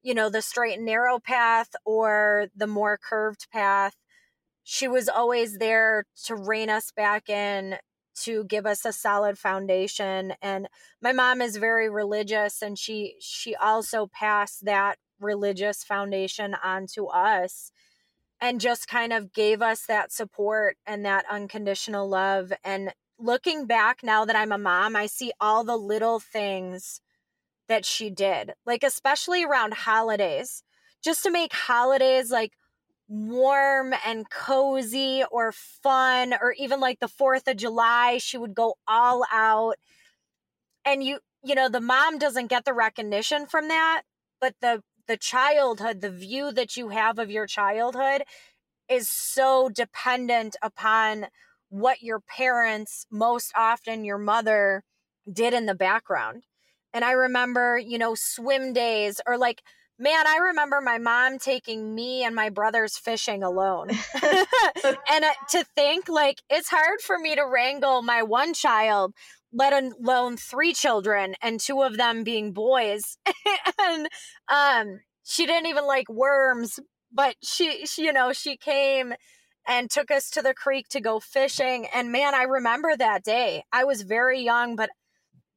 you 0.08 0.14
know, 0.14 0.30
the 0.30 0.42
straight 0.42 0.78
and 0.78 0.86
narrow 0.86 1.20
path 1.20 1.76
or 1.86 2.48
the 2.56 2.68
more 2.68 2.98
curved 2.98 3.48
path. 3.52 3.94
She 4.70 4.90
was 4.90 5.08
always 5.08 5.60
there 5.60 6.04
to 6.26 6.36
rein 6.36 6.70
us 6.70 6.92
back 6.92 7.30
in, 7.30 7.78
to 8.24 8.44
give 8.44 8.66
us 8.66 8.84
a 8.84 8.92
solid 8.92 9.38
foundation. 9.40 10.34
And 10.42 10.68
my 11.02 11.14
mom 11.14 11.40
is 11.42 11.56
very 11.56 11.90
religious 11.90 12.62
and 12.62 12.78
she 12.78 13.16
she 13.22 13.56
also 13.56 14.08
passed 14.08 14.66
that 14.66 14.98
religious 15.22 15.86
foundation 15.86 16.54
on 16.62 16.86
to 16.96 17.08
us 17.08 17.72
and 18.42 18.60
just 18.60 18.90
kind 18.90 19.14
of 19.14 19.32
gave 19.32 19.62
us 19.62 19.86
that 19.86 20.12
support 20.12 20.76
and 20.86 21.06
that 21.06 21.24
unconditional 21.32 22.10
love 22.10 22.52
and 22.62 22.92
looking 23.18 23.68
back 23.68 24.00
now 24.04 24.26
that 24.26 24.36
I'm 24.36 24.52
a 24.52 24.58
mom, 24.58 24.98
I 24.98 25.06
see 25.06 25.32
all 25.40 25.64
the 25.64 25.78
little 25.78 26.20
things 26.20 27.00
that 27.70 27.86
she 27.86 28.10
did, 28.10 28.52
like 28.66 28.84
especially 28.84 29.46
around 29.46 29.76
holidays, 29.76 30.62
just 31.02 31.24
to 31.24 31.32
make 31.32 31.54
holidays 31.54 32.32
like 32.32 32.52
warm 33.08 33.94
and 34.06 34.30
cozy 34.30 35.24
or 35.32 35.52
fun, 35.52 36.34
or 36.42 36.54
even 36.54 36.80
like 36.80 37.00
the 37.00 37.08
4th 37.08 37.48
of 37.48 37.58
July, 37.58 38.18
she 38.18 38.38
would 38.38 38.54
go 38.54 38.76
all 38.88 39.24
out. 39.32 39.76
And 40.86 41.04
you, 41.04 41.20
you 41.44 41.56
know, 41.56 41.70
the 41.70 41.82
mom 41.82 42.18
doesn't 42.18 42.48
get 42.48 42.66
the 42.66 42.74
recognition 42.74 43.46
from 43.46 43.68
that, 43.68 44.04
but 44.42 44.56
the, 44.62 44.82
the 45.08 45.18
childhood, 45.18 46.02
the 46.02 46.12
view 46.12 46.52
that 46.52 46.76
you 46.76 46.90
have 46.90 47.20
of 47.20 47.32
your 47.32 47.48
childhood 47.48 48.24
is 48.90 49.10
so 49.10 49.70
dependent 49.70 50.56
upon 50.62 51.28
what 51.70 52.02
your 52.02 52.20
parents, 52.20 53.06
most 53.12 53.52
often 53.56 54.06
your 54.06 54.18
mother, 54.18 54.84
did 55.32 55.54
in 55.54 55.66
the 55.66 55.76
background. 55.76 56.44
And 56.94 57.04
I 57.04 57.12
remember, 57.12 57.78
you 57.78 57.98
know, 57.98 58.16
swim 58.16 58.74
days 58.74 59.20
or 59.28 59.38
like, 59.38 59.62
man, 60.00 60.28
I 60.28 60.38
remember 60.38 60.82
my 60.82 60.98
mom 60.98 61.40
taking 61.40 61.94
me 61.94 62.24
and 62.24 62.36
my 62.36 62.50
brothers 62.50 62.98
fishing 62.98 63.44
alone. 63.44 63.90
and 64.84 65.26
uh, 65.26 65.34
to 65.52 65.66
think 65.76 66.08
like 66.08 66.42
it's 66.50 66.70
hard 66.70 67.02
for 67.02 67.18
me 67.18 67.36
to 67.36 67.44
wrangle 67.46 68.02
my 68.02 68.24
one 68.24 68.54
child, 68.54 69.14
let 69.52 69.74
alone 69.74 70.38
three 70.38 70.74
children 70.74 71.36
and 71.42 71.60
two 71.60 71.82
of 71.82 71.98
them 71.98 72.24
being 72.24 72.52
boys. 72.52 73.18
and 73.82 74.08
um 74.50 75.00
she 75.24 75.46
didn't 75.46 75.68
even 75.68 75.86
like 75.86 76.10
worms, 76.10 76.80
but 77.12 77.36
she, 77.44 77.86
she 77.86 78.06
you 78.06 78.14
know, 78.14 78.32
she 78.34 78.56
came 78.56 79.14
and 79.68 79.90
took 79.90 80.10
us 80.12 80.30
to 80.30 80.42
the 80.42 80.54
creek 80.54 80.88
to 80.90 81.02
go 81.02 81.20
fishing 81.20 81.88
and 81.94 82.12
man, 82.12 82.34
I 82.34 82.44
remember 82.44 82.96
that 82.96 83.24
day. 83.24 83.64
I 83.74 83.84
was 83.84 84.04
very 84.04 84.42
young, 84.42 84.76
but 84.76 84.90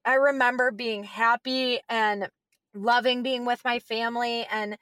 I 0.04 0.14
remember 0.14 0.70
being 0.70 1.04
happy 1.04 1.80
and 1.88 2.28
loving 2.74 3.22
being 3.22 3.44
with 3.44 3.62
my 3.64 3.78
family. 3.78 4.46
And 4.50 4.76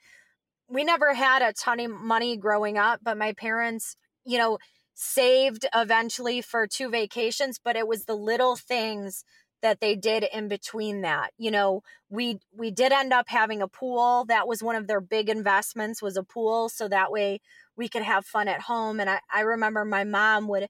we 0.67 0.83
never 0.83 1.13
had 1.13 1.41
a 1.41 1.53
ton 1.53 1.79
of 1.79 1.91
money 1.91 2.37
growing 2.37 2.77
up, 2.77 2.99
but 3.03 3.17
my 3.17 3.33
parents, 3.33 3.95
you 4.25 4.37
know, 4.37 4.57
saved 4.93 5.65
eventually 5.73 6.41
for 6.41 6.67
two 6.67 6.89
vacations, 6.89 7.59
but 7.63 7.75
it 7.75 7.87
was 7.87 8.05
the 8.05 8.15
little 8.15 8.55
things 8.55 9.23
that 9.61 9.79
they 9.81 9.95
did 9.95 10.25
in 10.33 10.47
between 10.47 11.01
that. 11.01 11.31
You 11.37 11.51
know, 11.51 11.81
we 12.09 12.39
we 12.55 12.71
did 12.71 12.91
end 12.91 13.11
up 13.13 13.27
having 13.29 13.61
a 13.61 13.67
pool. 13.67 14.25
That 14.27 14.47
was 14.47 14.63
one 14.63 14.75
of 14.75 14.87
their 14.87 15.01
big 15.01 15.29
investments 15.29 16.01
was 16.01 16.17
a 16.17 16.23
pool 16.23 16.69
so 16.69 16.87
that 16.87 17.11
way 17.11 17.41
we 17.75 17.89
could 17.89 18.03
have 18.03 18.25
fun 18.25 18.47
at 18.47 18.61
home 18.61 18.99
and 18.99 19.09
I 19.09 19.19
I 19.33 19.41
remember 19.41 19.85
my 19.85 20.03
mom 20.03 20.47
would 20.49 20.67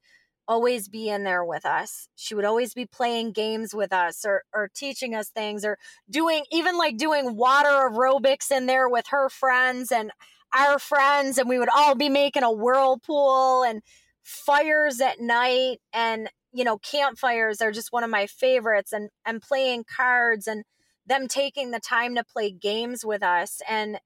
always 0.50 0.90
be 0.90 1.08
in 1.08 1.24
there 1.24 1.46
with 1.46 1.64
us. 1.64 2.10
She 2.16 2.34
would 2.34 2.44
always 2.44 2.74
be 2.74 2.88
playing 2.88 3.34
games 3.34 3.76
with 3.76 3.94
us 3.94 4.26
or, 4.26 4.42
or 4.52 4.68
teaching 4.74 5.14
us 5.14 5.30
things 5.30 5.64
or 5.64 5.78
doing, 6.10 6.44
even 6.52 6.76
like 6.76 6.98
doing 6.98 7.36
water 7.36 7.70
aerobics 7.70 8.50
in 8.52 8.66
there 8.66 8.90
with 8.90 9.06
her 9.12 9.30
friends 9.30 9.92
and 9.92 10.12
our 10.52 10.80
friends. 10.80 11.38
And 11.38 11.48
we 11.48 11.60
would 11.60 11.70
all 11.70 11.94
be 11.94 12.10
making 12.10 12.42
a 12.42 12.52
whirlpool 12.52 13.64
and 13.64 13.84
fires 14.24 15.00
at 15.00 15.22
night. 15.22 15.78
And, 15.94 16.30
you 16.52 16.64
know, 16.64 16.80
campfires 16.80 17.62
are 17.62 17.72
just 17.72 17.94
one 17.94 18.04
of 18.04 18.10
my 18.10 18.26
favorites 18.26 18.92
and, 18.92 19.12
and 19.24 19.44
playing 19.44 19.86
cards 19.96 20.48
and 20.48 20.64
them 21.06 21.28
taking 21.28 21.70
the 21.70 21.80
time 21.80 22.16
to 22.16 22.24
play 22.24 22.52
games 22.52 23.06
with 23.06 23.22
us. 23.22 23.62
And, 23.70 24.00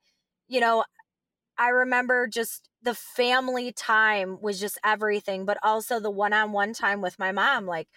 you 0.49 0.59
know, 0.59 0.83
I 1.57 1.69
remember 1.69 2.27
just 2.27 2.69
the 2.81 2.93
family 2.95 3.71
time 3.71 4.39
was 4.41 4.59
just 4.59 4.77
everything, 4.83 5.45
but 5.45 5.57
also 5.63 5.99
the 5.99 6.11
one 6.11 6.33
on 6.33 6.51
one 6.51 6.73
time 6.73 7.01
with 7.01 7.19
my 7.19 7.31
mom. 7.31 7.65
Like, 7.65 7.87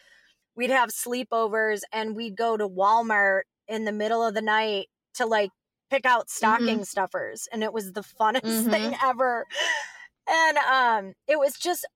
we'd 0.57 0.71
have 0.71 0.91
sleepovers 0.91 1.83
and 1.93 2.17
we'd 2.17 2.37
go 2.37 2.57
to 2.57 2.69
Walmart 2.69 3.43
in 3.69 3.85
the 3.85 3.93
middle 3.93 4.25
of 4.25 4.35
the 4.35 4.43
night 4.43 4.89
to 5.15 5.27
like 5.27 5.51
pick 5.91 6.07
out 6.07 6.31
Mm-hmm. 6.43 6.79
stocking 6.79 6.85
stuffers. 6.85 7.49
And 7.53 7.63
it 7.63 7.73
was 7.73 7.93
the 7.93 8.03
funnest 8.03 8.67
thing 8.71 8.95
ever. 9.03 9.47
And 10.29 10.59
um, 10.59 11.13
it 11.29 11.39
was 11.39 11.55
just 11.55 11.87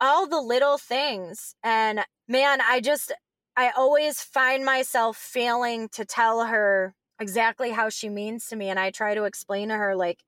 all 0.00 0.28
the 0.28 0.40
little 0.40 0.78
things. 0.78 1.54
And 1.62 2.00
man, 2.28 2.60
I 2.62 2.80
just, 2.80 3.12
I 3.56 3.72
always 3.76 4.20
find 4.22 4.64
myself 4.64 5.16
failing 5.16 5.88
to 5.90 6.04
tell 6.04 6.46
her 6.46 6.94
exactly 7.20 7.70
how 7.72 7.88
she 7.90 8.08
means 8.08 8.48
to 8.48 8.56
me. 8.56 8.70
And 8.70 8.80
I 8.80 8.90
try 8.90 9.14
to 9.14 9.24
explain 9.24 9.68
to 9.70 9.76
her, 9.76 9.96
like, 9.96 10.20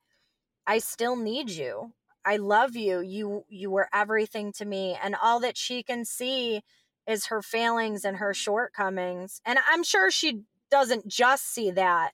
I 0.69 0.79
still 0.79 1.17
need 1.17 1.51
you. 1.51 1.95
I 2.25 2.37
love 2.37 2.77
you. 2.77 3.01
You 3.01 3.45
you 3.49 3.71
were 3.71 3.89
everything 3.93 4.53
to 4.53 4.67
me 4.67 4.97
and 5.03 5.17
all 5.21 5.41
that 5.41 5.57
she 5.57 5.83
can 5.83 6.05
see 6.05 6.63
is 7.07 7.27
her 7.27 7.41
failings 7.41 8.05
and 8.05 8.19
her 8.19 8.35
shortcomings. 8.35 9.41
And 9.47 9.59
I'm 9.69 9.83
sure 9.83 10.11
she 10.11 10.43
doesn't 10.71 11.09
just 11.09 11.47
see 11.47 11.71
that. 11.71 12.13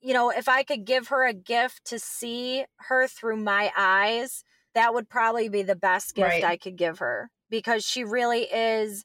You 0.00 0.14
know, 0.14 0.30
if 0.30 0.48
I 0.48 0.64
could 0.64 0.84
give 0.84 1.08
her 1.08 1.24
a 1.24 1.32
gift 1.32 1.84
to 1.86 1.98
see 2.00 2.64
her 2.88 3.06
through 3.06 3.36
my 3.38 3.72
eyes, 3.76 4.44
that 4.74 4.92
would 4.92 5.08
probably 5.08 5.48
be 5.48 5.62
the 5.62 5.76
best 5.76 6.14
gift 6.14 6.24
Right. 6.24 6.44
I 6.44 6.56
could 6.56 6.76
give 6.76 6.98
her 6.98 7.30
because 7.48 7.84
she 7.84 8.04
really 8.04 8.42
is 8.42 9.04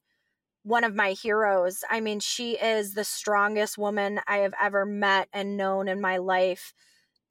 one 0.63 0.83
of 0.83 0.95
my 0.95 1.11
heroes. 1.11 1.83
I 1.89 2.01
mean, 2.01 2.19
she 2.19 2.53
is 2.53 2.93
the 2.93 3.03
strongest 3.03 3.77
woman 3.77 4.21
I 4.27 4.37
have 4.37 4.53
ever 4.61 4.85
met 4.85 5.29
and 5.33 5.57
known 5.57 5.87
in 5.87 6.01
my 6.01 6.17
life. 6.17 6.73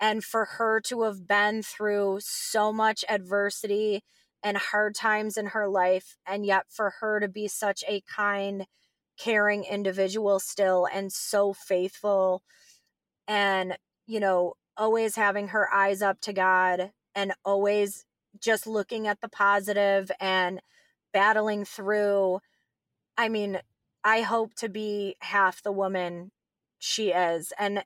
And 0.00 0.24
for 0.24 0.46
her 0.46 0.80
to 0.86 1.02
have 1.02 1.26
been 1.26 1.62
through 1.62 2.20
so 2.22 2.72
much 2.72 3.04
adversity 3.08 4.02
and 4.42 4.56
hard 4.56 4.94
times 4.94 5.36
in 5.36 5.48
her 5.48 5.68
life, 5.68 6.16
and 6.26 6.46
yet 6.46 6.64
for 6.70 6.94
her 7.00 7.20
to 7.20 7.28
be 7.28 7.46
such 7.46 7.84
a 7.86 8.02
kind, 8.02 8.66
caring 9.18 9.64
individual 9.64 10.40
still 10.40 10.88
and 10.90 11.12
so 11.12 11.52
faithful 11.52 12.42
and, 13.28 13.76
you 14.06 14.18
know, 14.18 14.54
always 14.76 15.16
having 15.16 15.48
her 15.48 15.72
eyes 15.72 16.00
up 16.00 16.20
to 16.22 16.32
God 16.32 16.92
and 17.14 17.32
always 17.44 18.06
just 18.40 18.66
looking 18.66 19.06
at 19.06 19.20
the 19.20 19.28
positive 19.28 20.10
and 20.18 20.60
battling 21.12 21.64
through. 21.64 22.40
I 23.18 23.28
mean, 23.28 23.60
I 24.02 24.22
hope 24.22 24.54
to 24.56 24.68
be 24.70 25.16
half 25.20 25.62
the 25.62 25.72
woman 25.72 26.30
she 26.78 27.10
is. 27.10 27.52
And 27.58 27.84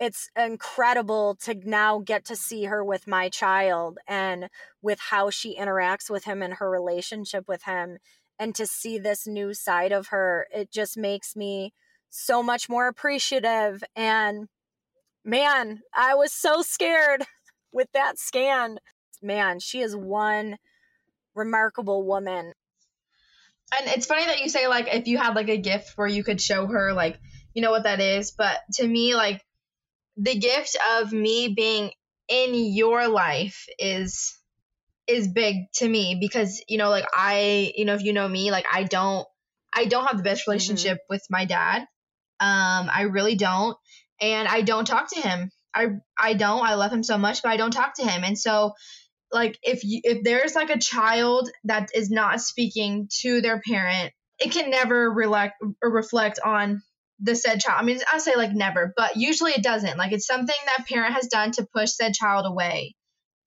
it's 0.00 0.30
incredible 0.36 1.36
to 1.42 1.54
now 1.54 2.00
get 2.00 2.24
to 2.24 2.36
see 2.36 2.64
her 2.64 2.84
with 2.84 3.06
my 3.06 3.28
child 3.28 3.98
and 4.08 4.48
with 4.80 4.98
how 4.98 5.30
she 5.30 5.56
interacts 5.56 6.10
with 6.10 6.24
him 6.24 6.42
and 6.42 6.54
her 6.54 6.68
relationship 6.68 7.46
with 7.46 7.64
him 7.64 7.98
and 8.38 8.54
to 8.54 8.66
see 8.66 8.98
this 8.98 9.26
new 9.26 9.54
side 9.54 9.92
of 9.92 10.08
her 10.08 10.46
it 10.52 10.70
just 10.70 10.96
makes 10.96 11.36
me 11.36 11.72
so 12.10 12.42
much 12.42 12.68
more 12.68 12.88
appreciative 12.88 13.82
and 13.94 14.48
man 15.24 15.80
i 15.94 16.14
was 16.14 16.32
so 16.32 16.62
scared 16.62 17.22
with 17.72 17.88
that 17.92 18.18
scan. 18.18 18.78
Man 19.22 19.60
she 19.60 19.80
is 19.80 19.96
one 19.96 20.58
remarkable 21.34 22.04
woman. 22.04 22.52
And 23.74 23.88
it's 23.88 24.06
funny 24.06 24.26
that 24.26 24.40
you 24.40 24.48
say 24.48 24.66
like 24.66 24.88
if 24.92 25.06
you 25.06 25.16
had 25.16 25.34
like 25.34 25.48
a 25.48 25.56
gift 25.56 25.96
where 25.96 26.08
you 26.08 26.24
could 26.24 26.40
show 26.40 26.66
her 26.66 26.92
like 26.92 27.18
you 27.54 27.62
know 27.62 27.70
what 27.70 27.84
that 27.84 28.00
is, 28.00 28.32
but 28.32 28.58
to 28.74 28.86
me 28.86 29.14
like 29.14 29.42
the 30.22 30.38
gift 30.38 30.76
of 30.96 31.12
me 31.12 31.48
being 31.48 31.90
in 32.28 32.54
your 32.54 33.08
life 33.08 33.66
is 33.78 34.38
is 35.08 35.26
big 35.26 35.56
to 35.74 35.88
me 35.88 36.16
because 36.20 36.62
you 36.68 36.78
know 36.78 36.88
like 36.88 37.06
I 37.12 37.72
you 37.76 37.84
know 37.84 37.94
if 37.94 38.02
you 38.02 38.12
know 38.12 38.28
me 38.28 38.50
like 38.52 38.64
I 38.72 38.84
don't 38.84 39.26
I 39.72 39.86
don't 39.86 40.06
have 40.06 40.16
the 40.16 40.22
best 40.22 40.46
relationship 40.46 40.98
with 41.10 41.26
my 41.28 41.44
dad. 41.44 41.80
Um 42.38 42.88
I 42.92 43.08
really 43.10 43.34
don't 43.34 43.76
and 44.20 44.46
I 44.46 44.62
don't 44.62 44.86
talk 44.86 45.10
to 45.12 45.20
him. 45.20 45.50
I 45.74 45.88
I 46.18 46.34
don't. 46.34 46.64
I 46.64 46.74
love 46.74 46.92
him 46.92 47.02
so 47.02 47.18
much, 47.18 47.42
but 47.42 47.50
I 47.50 47.56
don't 47.56 47.72
talk 47.72 47.94
to 47.96 48.04
him. 48.06 48.22
And 48.24 48.38
so 48.38 48.74
like 49.32 49.58
if 49.62 49.82
you 49.82 50.00
if 50.04 50.22
there's 50.22 50.54
like 50.54 50.70
a 50.70 50.78
child 50.78 51.50
that 51.64 51.88
is 51.94 52.10
not 52.10 52.40
speaking 52.40 53.08
to 53.22 53.40
their 53.40 53.60
parent, 53.60 54.12
it 54.38 54.52
can 54.52 54.70
never 54.70 55.10
reflect 55.10 55.54
or 55.82 55.90
reflect 55.90 56.38
on 56.44 56.82
the 57.22 57.34
said 57.36 57.60
child. 57.60 57.80
I 57.80 57.84
mean, 57.84 57.98
I 58.12 58.18
say 58.18 58.36
like 58.36 58.52
never, 58.52 58.92
but 58.96 59.16
usually 59.16 59.52
it 59.52 59.62
doesn't. 59.62 59.96
Like 59.96 60.12
it's 60.12 60.26
something 60.26 60.56
that 60.66 60.86
parent 60.86 61.14
has 61.14 61.28
done 61.28 61.52
to 61.52 61.66
push 61.74 61.92
said 61.92 62.14
child 62.14 62.46
away. 62.46 62.94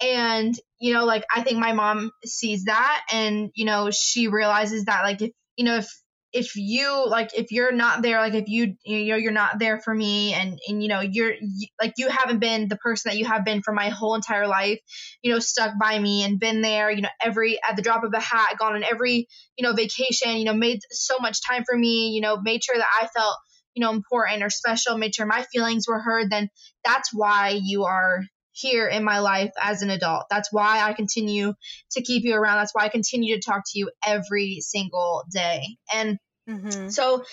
And 0.02 0.56
you 0.80 0.94
know, 0.94 1.06
like 1.06 1.24
I 1.34 1.42
think 1.42 1.60
my 1.60 1.74
mom 1.74 2.12
sees 2.26 2.66
that, 2.66 3.06
and 3.12 3.50
you 3.56 3.66
know, 3.66 3.92
she 3.92 4.28
realizes 4.28 4.86
that 4.86 5.04
like 5.04 5.22
if 5.22 5.32
you 5.58 5.66
know 5.66 5.78
if 5.78 5.90
if 6.36 6.58
you 6.58 7.08
like 7.08 7.30
if 7.34 7.52
you're 7.52 7.72
not 7.72 8.02
there 8.02 8.20
like 8.20 8.34
if 8.34 8.50
you 8.50 8.76
you 8.84 9.06
know 9.06 9.16
you're 9.16 9.32
not 9.32 9.58
there 9.58 9.80
for 9.80 9.96
me 9.96 10.34
and 10.34 10.60
and 10.68 10.84
you 10.84 10.90
know 10.90 11.00
you're 11.00 11.34
you, 11.34 11.68
like 11.82 11.94
you 11.98 12.10
haven't 12.10 12.40
been 12.40 12.68
the 12.68 12.76
person 12.76 13.10
that 13.10 13.18
you 13.18 13.24
have 13.24 13.46
been 13.46 13.62
for 13.62 13.74
my 13.74 13.88
whole 13.88 14.16
entire 14.16 14.46
life 14.46 14.78
you 15.24 15.32
know 15.32 15.40
stuck 15.40 15.72
by 15.80 15.98
me 15.98 16.26
and 16.26 16.38
been 16.38 16.62
there 16.62 16.92
you 16.92 17.02
know 17.02 17.10
every 17.22 17.58
at 17.68 17.78
the 17.78 17.82
drop 17.82 18.04
of 18.04 18.12
a 18.14 18.20
hat 18.20 18.58
gone 18.60 18.76
on 18.76 18.84
every 18.84 19.28
you 19.58 19.64
know 19.64 19.72
vacation 19.72 20.36
you 20.36 20.44
know 20.44 20.54
made 20.54 20.80
so 20.92 21.20
much 21.20 21.40
time 21.50 21.64
for 21.66 21.78
me 21.78 22.10
you 22.10 22.20
know 22.20 22.38
made 22.42 22.62
sure 22.62 22.76
that 22.76 22.86
i 23.02 23.08
felt 23.18 23.38
you 23.76 23.82
know 23.82 23.92
important 23.92 24.44
or 24.44 24.50
special 24.50 24.98
made 24.98 25.14
sure 25.14 25.26
my 25.26 25.44
feelings 25.54 25.88
were 25.88 26.00
heard 26.00 26.30
then 26.32 26.50
that's 26.84 27.14
why 27.14 27.60
you 27.62 27.84
are 27.84 28.22
here 28.52 28.88
in 28.88 29.04
my 29.04 29.20
life 29.20 29.52
as 29.62 29.82
an 29.82 29.90
adult 29.90 30.26
that's 30.30 30.52
why 30.52 30.82
i 30.82 30.94
continue 30.94 31.54
to 31.92 32.02
keep 32.02 32.24
you 32.24 32.34
around 32.34 32.58
that's 32.58 32.74
why 32.74 32.86
i 32.86 32.90
continue 32.90 33.36
to 33.36 33.42
talk 33.42 33.62
to 33.66 33.78
you 33.78 33.92
every 34.06 34.60
single 34.62 35.24
day 35.32 35.62
and 35.94 36.18
mm-hmm. 36.50 36.90
so, 36.90 37.24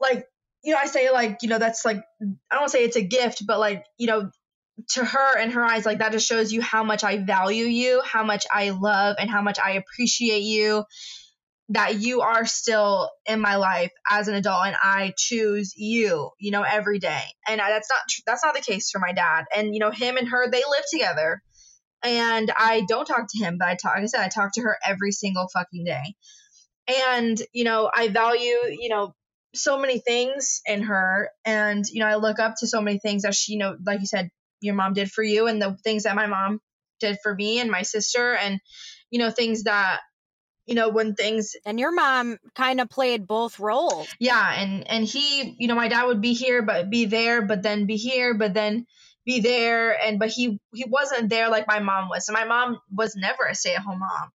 like, 0.00 0.26
you 0.62 0.72
know, 0.72 0.78
I 0.80 0.86
say, 0.86 1.10
like, 1.10 1.38
you 1.42 1.48
know, 1.48 1.58
that's 1.58 1.84
like, 1.84 2.02
I 2.50 2.58
don't 2.58 2.70
say 2.70 2.84
it's 2.84 2.96
a 2.96 3.02
gift, 3.02 3.46
but 3.46 3.58
like, 3.58 3.84
you 3.98 4.06
know, 4.06 4.30
to 4.90 5.04
her 5.04 5.38
in 5.38 5.50
her 5.50 5.64
eyes, 5.64 5.86
like, 5.86 5.98
that 5.98 6.12
just 6.12 6.26
shows 6.26 6.52
you 6.52 6.62
how 6.62 6.84
much 6.84 7.04
I 7.04 7.18
value 7.18 7.64
you, 7.64 8.02
how 8.04 8.24
much 8.24 8.46
I 8.52 8.70
love, 8.70 9.16
and 9.18 9.30
how 9.30 9.42
much 9.42 9.58
I 9.58 9.72
appreciate 9.72 10.42
you. 10.42 10.84
That 11.70 12.00
you 12.00 12.22
are 12.22 12.46
still 12.46 13.10
in 13.26 13.40
my 13.40 13.56
life 13.56 13.92
as 14.10 14.28
an 14.28 14.34
adult, 14.34 14.66
and 14.66 14.76
I 14.82 15.12
choose 15.16 15.72
you, 15.76 16.30
you 16.38 16.50
know, 16.50 16.62
every 16.62 16.98
day. 16.98 17.22
And 17.48 17.60
I, 17.60 17.70
that's 17.70 17.88
not 17.88 18.00
tr- 18.08 18.22
that's 18.26 18.44
not 18.44 18.54
the 18.54 18.60
case 18.60 18.90
for 18.90 18.98
my 18.98 19.12
dad. 19.12 19.44
And 19.54 19.72
you 19.72 19.80
know, 19.80 19.90
him 19.90 20.16
and 20.16 20.28
her, 20.28 20.50
they 20.50 20.62
live 20.68 20.84
together, 20.90 21.42
and 22.02 22.50
I 22.56 22.82
don't 22.88 23.06
talk 23.06 23.26
to 23.30 23.38
him, 23.44 23.56
but 23.58 23.68
I 23.68 23.76
talk. 23.76 23.94
Like 23.94 24.02
I 24.02 24.06
said, 24.06 24.20
I 24.20 24.28
talk 24.28 24.52
to 24.54 24.62
her 24.62 24.76
every 24.84 25.12
single 25.12 25.48
fucking 25.52 25.84
day 25.84 26.16
and 27.08 27.40
you 27.52 27.64
know 27.64 27.90
i 27.94 28.08
value 28.08 28.56
you 28.78 28.88
know 28.88 29.14
so 29.54 29.78
many 29.78 29.98
things 29.98 30.60
in 30.66 30.82
her 30.82 31.30
and 31.44 31.84
you 31.90 32.00
know 32.00 32.06
i 32.06 32.16
look 32.16 32.38
up 32.38 32.54
to 32.58 32.66
so 32.66 32.80
many 32.80 32.98
things 32.98 33.22
that 33.22 33.34
she 33.34 33.52
you 33.52 33.58
know 33.58 33.76
like 33.84 34.00
you 34.00 34.06
said 34.06 34.30
your 34.60 34.74
mom 34.74 34.92
did 34.92 35.10
for 35.10 35.22
you 35.22 35.46
and 35.46 35.60
the 35.60 35.76
things 35.84 36.04
that 36.04 36.14
my 36.16 36.26
mom 36.26 36.60
did 37.00 37.16
for 37.22 37.34
me 37.34 37.58
and 37.60 37.70
my 37.70 37.82
sister 37.82 38.34
and 38.34 38.60
you 39.10 39.18
know 39.18 39.30
things 39.30 39.64
that 39.64 40.00
you 40.70 40.76
know 40.76 40.88
when 40.88 41.14
things 41.14 41.56
and 41.66 41.80
your 41.80 41.90
mom 41.92 42.38
kind 42.54 42.80
of 42.80 42.88
played 42.88 43.26
both 43.26 43.58
roles. 43.58 44.08
Yeah 44.20 44.54
and 44.54 44.88
and 44.88 45.04
he 45.04 45.56
you 45.58 45.66
know 45.66 45.74
my 45.74 45.88
dad 45.88 46.04
would 46.04 46.20
be 46.20 46.32
here 46.32 46.62
but 46.62 46.88
be 46.88 47.06
there 47.06 47.42
but 47.42 47.62
then 47.62 47.86
be 47.86 47.96
here 47.96 48.34
but 48.34 48.54
then 48.54 48.86
be 49.26 49.40
there 49.40 50.00
and 50.00 50.18
but 50.20 50.28
he 50.30 50.60
he 50.72 50.84
wasn't 50.88 51.28
there 51.28 51.50
like 51.50 51.66
my 51.66 51.80
mom 51.80 52.08
was. 52.08 52.28
And 52.28 52.34
my 52.34 52.44
mom 52.44 52.78
was 52.90 53.16
never 53.16 53.44
a 53.50 53.54
stay-at-home 53.54 53.98
mom. 53.98 54.30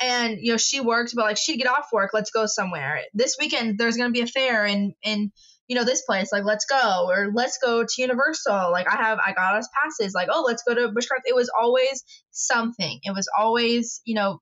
And 0.00 0.36
you 0.40 0.52
know 0.52 0.58
she 0.58 0.80
worked 0.80 1.14
but 1.16 1.24
like 1.24 1.38
she'd 1.38 1.56
get 1.56 1.66
off 1.66 1.88
work 1.90 2.10
let's 2.12 2.30
go 2.30 2.44
somewhere. 2.44 3.00
This 3.14 3.36
weekend 3.40 3.78
there's 3.78 3.96
gonna 3.96 4.12
be 4.12 4.20
a 4.20 4.26
fair 4.26 4.66
in 4.66 4.94
in 5.02 5.32
you 5.68 5.76
know 5.76 5.84
this 5.84 6.02
place 6.02 6.30
like 6.32 6.44
let's 6.44 6.66
go 6.66 7.06
or 7.08 7.30
let's 7.32 7.58
go 7.64 7.82
to 7.82 7.94
universal. 8.02 8.70
Like 8.70 8.88
i 8.92 8.96
have 8.96 9.18
i 9.24 9.32
got 9.32 9.56
us 9.56 9.68
passes 9.72 10.12
like 10.14 10.28
oh 10.30 10.44
let's 10.46 10.62
go 10.64 10.74
to 10.74 10.88
bushcraft. 10.88 11.24
It 11.24 11.34
was 11.34 11.50
always 11.58 12.04
something. 12.30 13.00
It 13.04 13.14
was 13.14 13.28
always 13.38 14.02
you 14.04 14.14
know 14.14 14.40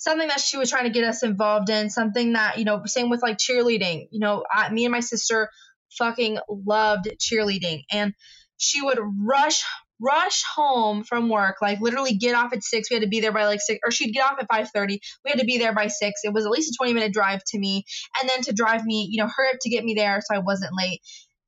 something 0.00 0.28
that 0.28 0.40
she 0.40 0.56
was 0.56 0.70
trying 0.70 0.84
to 0.84 0.90
get 0.90 1.04
us 1.04 1.22
involved 1.22 1.68
in 1.68 1.90
something 1.90 2.32
that 2.32 2.58
you 2.58 2.64
know 2.64 2.82
same 2.86 3.10
with 3.10 3.22
like 3.22 3.36
cheerleading. 3.36 4.08
You 4.10 4.18
know 4.18 4.44
I, 4.50 4.70
me 4.70 4.84
and 4.84 4.92
my 4.92 5.00
sister 5.00 5.50
fucking 5.98 6.38
loved 6.48 7.08
cheerleading 7.18 7.84
and 7.92 8.14
she 8.56 8.82
would 8.82 8.98
rush 8.98 9.62
rush 10.02 10.42
home 10.56 11.04
from 11.04 11.28
work 11.28 11.56
like 11.60 11.80
literally 11.80 12.14
get 12.14 12.34
off 12.34 12.52
at 12.54 12.64
six. 12.64 12.90
We 12.90 12.94
had 12.94 13.02
to 13.02 13.08
be 13.08 13.20
there 13.20 13.32
by 13.32 13.44
like 13.44 13.60
six 13.60 13.80
or 13.84 13.90
she'd 13.90 14.12
get 14.12 14.24
off 14.24 14.38
at 14.40 14.48
5.30 14.48 14.98
we 15.24 15.30
had 15.30 15.40
to 15.40 15.44
be 15.44 15.58
there 15.58 15.74
by 15.74 15.88
six. 15.88 16.22
It 16.24 16.32
was 16.32 16.46
at 16.46 16.50
least 16.50 16.72
a 16.72 16.76
20 16.78 16.94
minute 16.94 17.12
drive 17.12 17.44
to 17.48 17.58
me 17.58 17.84
and 18.20 18.28
then 18.28 18.40
to 18.42 18.52
drive 18.54 18.84
me 18.84 19.06
you 19.10 19.22
know 19.22 19.28
hurry 19.28 19.50
up 19.52 19.58
to 19.60 19.70
get 19.70 19.84
me 19.84 19.94
there 19.94 20.20
so 20.24 20.34
i 20.34 20.38
wasn't 20.38 20.72
late 20.76 21.00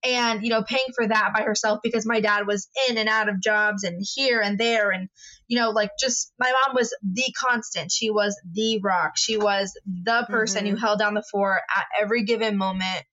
and 0.04 0.42
you 0.42 0.50
know 0.50 0.62
paying 0.62 0.92
for 0.94 1.06
that 1.06 1.32
by 1.34 1.42
herself 1.42 1.80
because 1.82 2.06
my 2.06 2.20
dad 2.20 2.46
was 2.46 2.68
in 2.88 2.98
and 2.98 3.08
out 3.08 3.28
of 3.28 3.40
jobs 3.40 3.84
and 3.84 4.04
here 4.14 4.40
and 4.40 4.58
there 4.58 4.90
and 4.90 5.08
you 5.46 5.58
know 5.58 5.70
like 5.70 5.90
just 5.98 6.32
my 6.38 6.50
mom 6.50 6.74
was 6.74 6.94
the 7.02 7.32
constant. 7.38 7.92
She 7.92 8.10
was 8.10 8.40
the 8.52 8.80
rock. 8.82 9.12
She 9.16 9.36
was 9.36 9.78
the 9.86 10.26
person 10.28 10.66
who 10.66 10.76
held 10.76 10.98
down 10.98 11.14
the 11.14 11.24
fort 11.30 11.60
at 11.76 11.86
every 12.00 12.24
given 12.24 12.56
moment. 12.56 13.04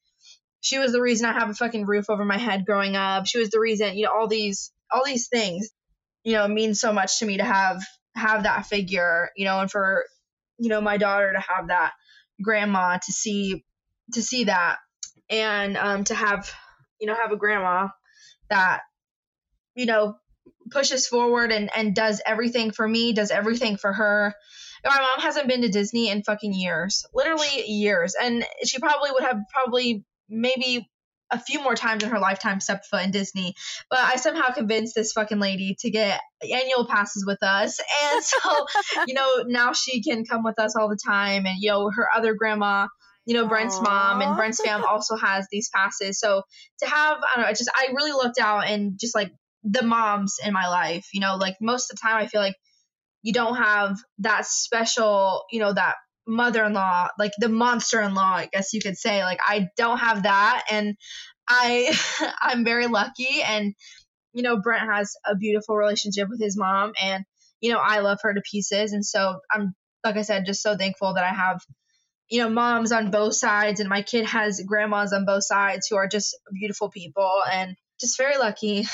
She 0.62 0.78
was 0.78 0.92
the 0.92 1.02
reason 1.02 1.26
i 1.26 1.34
have 1.34 1.50
a 1.50 1.54
fucking 1.54 1.86
roof 1.86 2.10
over 2.10 2.26
my 2.26 2.38
head 2.38 2.66
growing 2.66 2.96
up. 2.96 3.28
She 3.28 3.40
was 3.40 3.50
the 3.50 3.60
reason 3.60 3.98
you 3.98 4.06
know 4.06 4.12
all 4.14 4.28
these 4.28 4.72
all 4.92 5.06
these 5.06 5.28
things 5.28 5.70
you 6.24 6.34
know, 6.34 6.46
it 6.46 6.50
means 6.50 6.80
so 6.80 6.94
much 6.94 7.20
to 7.20 7.26
me 7.26 7.38
to 7.38 7.44
have 7.44 7.82
have 8.16 8.44
that 8.44 8.66
figure, 8.66 9.30
you 9.36 9.46
know, 9.46 9.60
and 9.60 9.72
for 9.72 10.06
you 10.58 10.70
know 10.70 10.82
my 10.82 10.98
daughter 10.98 11.32
to 11.32 11.40
have 11.40 11.68
that 11.68 11.94
grandma 12.42 12.98
to 12.98 13.12
see 13.12 13.64
to 14.14 14.22
see 14.22 14.46
that 14.46 14.78
and 15.30 15.78
um, 15.78 16.04
to 16.04 16.16
have 16.16 16.52
you 17.00 17.08
know 17.08 17.16
have 17.16 17.32
a 17.32 17.38
grandma 17.38 17.88
that 18.50 18.82
you 19.76 19.86
know 19.86 20.16
pushes 20.72 21.08
forward 21.08 21.52
and 21.52 21.70
and 21.76 21.96
does 21.96 22.22
everything 22.26 22.72
for 22.72 22.88
me 22.88 23.14
does 23.14 23.32
everything 23.32 23.78
for 23.78 23.92
her 23.92 24.34
my 24.86 24.98
mom 24.98 25.20
hasn't 25.20 25.48
been 25.48 25.62
to 25.62 25.70
disney 25.70 26.10
in 26.10 26.24
fucking 26.24 26.54
years 26.54 27.06
literally 27.14 27.66
years 27.68 28.16
and 28.22 28.46
she 28.64 28.80
probably 28.80 29.12
would 29.12 29.24
have 29.24 29.40
probably 29.54 30.04
maybe 30.30 30.88
a 31.32 31.40
few 31.40 31.62
more 31.62 31.76
times 31.76 32.04
in 32.04 32.10
her 32.10 32.20
lifetime 32.20 32.60
stepped 32.60 32.86
foot 32.88 33.04
in 33.04 33.12
Disney, 33.12 33.56
but 33.90 34.00
I 34.00 34.16
somehow 34.16 34.52
convinced 34.52 34.96
this 34.96 35.14
fucking 35.14 35.40
lady 35.40 35.76
to 35.80 35.90
get 35.90 36.20
annual 36.42 36.86
passes 36.88 37.26
with 37.26 37.44
us. 37.44 37.80
And 38.04 38.24
so, 38.24 38.66
you 39.08 39.14
know, 39.14 39.44
now 39.48 39.74
she 39.74 40.02
can 40.02 40.26
come 40.26 40.44
with 40.44 40.60
us 40.60 40.76
all 40.76 40.90
the 40.90 40.98
time. 40.98 41.46
And, 41.46 41.58
you 41.60 41.70
know, 41.70 41.92
her 41.92 42.08
other 42.16 42.34
grandma, 42.34 42.88
you 43.30 43.36
know, 43.36 43.48
Brent's 43.48 43.78
Aww. 43.78 43.84
mom 43.84 44.22
and 44.24 44.36
Brent's 44.36 44.60
fam 44.60 44.84
also 44.90 45.16
has 45.16 45.48
these 45.52 45.70
passes. 45.70 46.20
So 46.20 46.42
to 46.80 46.90
have, 46.90 47.18
I 47.20 47.36
don't 47.36 47.46
know, 47.46 47.50
just, 47.52 47.70
I 47.76 47.90
really 47.94 48.12
looked 48.12 48.40
out 48.40 48.66
and 48.68 49.00
just 49.00 49.14
like 49.14 49.32
the 49.64 49.84
moms 49.84 50.38
in 50.44 50.52
my 50.52 50.68
life, 50.68 51.06
you 51.14 51.20
know, 51.20 51.36
like 51.36 51.56
most 51.62 51.92
of 51.92 51.98
the 51.98 52.02
time 52.02 52.18
I 52.18 52.26
feel 52.26 52.42
like 52.42 52.56
you 53.22 53.32
don't 53.32 53.56
have 53.56 54.00
that 54.18 54.48
special, 54.48 55.44
you 55.52 55.60
know, 55.60 55.72
that 55.72 55.98
mother-in-law 56.26 57.08
like 57.18 57.32
the 57.40 57.50
monster-in-law 57.50 58.36
i 58.36 58.48
guess 58.54 58.72
you 58.72 58.80
could 58.80 58.96
say 58.96 59.24
like 59.24 59.40
i 59.48 59.68
don't 59.78 59.98
have 59.98 60.24
that 60.24 60.64
and 60.70 60.96
i 61.48 61.92
i'm 62.40 62.64
very 62.64 62.86
lucky 62.86 63.42
and 63.44 63.74
you 64.34 64.44
know 64.44 64.62
brent 64.62 64.88
has 64.88 65.16
a 65.26 65.36
beautiful 65.36 65.76
relationship 65.76 66.30
with 66.30 66.40
his 66.40 66.56
mom 66.56 66.94
and 67.02 67.26
you 67.62 67.74
know 67.74 67.80
i 67.80 68.02
love 68.02 68.20
her 68.22 68.32
to 68.32 68.42
pieces 68.42 68.94
and 68.94 69.04
so 69.04 69.40
i'm 69.52 69.74
like 70.04 70.18
i 70.18 70.22
said 70.22 70.46
just 70.46 70.62
so 70.62 70.78
thankful 70.78 71.16
that 71.16 71.24
i 71.24 71.34
have 71.34 71.60
you 72.30 72.42
know 72.42 72.50
moms 72.50 72.92
on 72.92 73.12
both 73.12 73.36
sides 73.36 73.80
and 73.80 73.90
my 73.90 74.02
kid 74.02 74.26
has 74.26 74.62
grandmas 74.66 75.14
on 75.14 75.26
both 75.26 75.44
sides 75.44 75.88
who 75.88 75.96
are 75.96 76.08
just 76.08 76.38
beautiful 76.54 76.90
people 76.90 77.42
and 77.52 77.76
just 78.00 78.18
very 78.18 78.38
lucky 78.38 78.86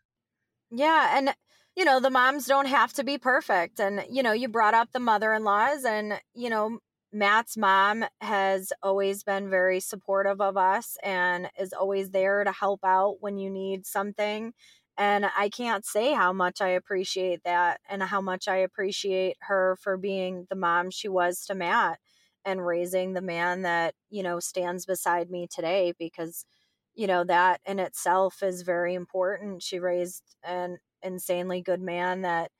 yeah 0.70 1.16
and 1.16 1.34
you 1.76 1.84
know, 1.84 2.00
the 2.00 2.10
moms 2.10 2.46
don't 2.46 2.66
have 2.66 2.94
to 2.94 3.04
be 3.04 3.18
perfect. 3.18 3.78
And, 3.78 4.02
you 4.10 4.22
know, 4.22 4.32
you 4.32 4.48
brought 4.48 4.74
up 4.74 4.92
the 4.92 4.98
mother 4.98 5.34
in 5.34 5.44
laws, 5.44 5.84
and, 5.84 6.18
you 6.34 6.48
know, 6.48 6.78
Matt's 7.12 7.56
mom 7.56 8.04
has 8.20 8.72
always 8.82 9.22
been 9.22 9.48
very 9.48 9.80
supportive 9.80 10.40
of 10.40 10.56
us 10.56 10.96
and 11.02 11.48
is 11.58 11.72
always 11.72 12.10
there 12.10 12.42
to 12.42 12.52
help 12.52 12.80
out 12.82 13.18
when 13.20 13.38
you 13.38 13.50
need 13.50 13.86
something. 13.86 14.52
And 14.98 15.26
I 15.36 15.50
can't 15.50 15.84
say 15.84 16.14
how 16.14 16.32
much 16.32 16.62
I 16.62 16.68
appreciate 16.68 17.44
that 17.44 17.80
and 17.88 18.02
how 18.02 18.22
much 18.22 18.48
I 18.48 18.56
appreciate 18.56 19.36
her 19.42 19.76
for 19.80 19.98
being 19.98 20.46
the 20.48 20.56
mom 20.56 20.90
she 20.90 21.08
was 21.08 21.44
to 21.46 21.54
Matt 21.54 21.98
and 22.46 22.66
raising 22.66 23.14
the 23.14 23.22
man 23.22 23.62
that, 23.64 23.96
you 24.10 24.24
know, 24.24 24.40
stands 24.40 24.86
beside 24.86 25.30
me 25.30 25.48
today 25.48 25.94
because, 25.98 26.46
you 26.94 27.08
know, 27.08 27.24
that 27.24 27.60
in 27.66 27.80
itself 27.80 28.42
is 28.42 28.62
very 28.62 28.94
important. 28.94 29.62
She 29.64 29.80
raised 29.80 30.36
an 30.44 30.78
insanely 31.02 31.62
good 31.62 31.82
man 31.82 32.22
that 32.22 32.52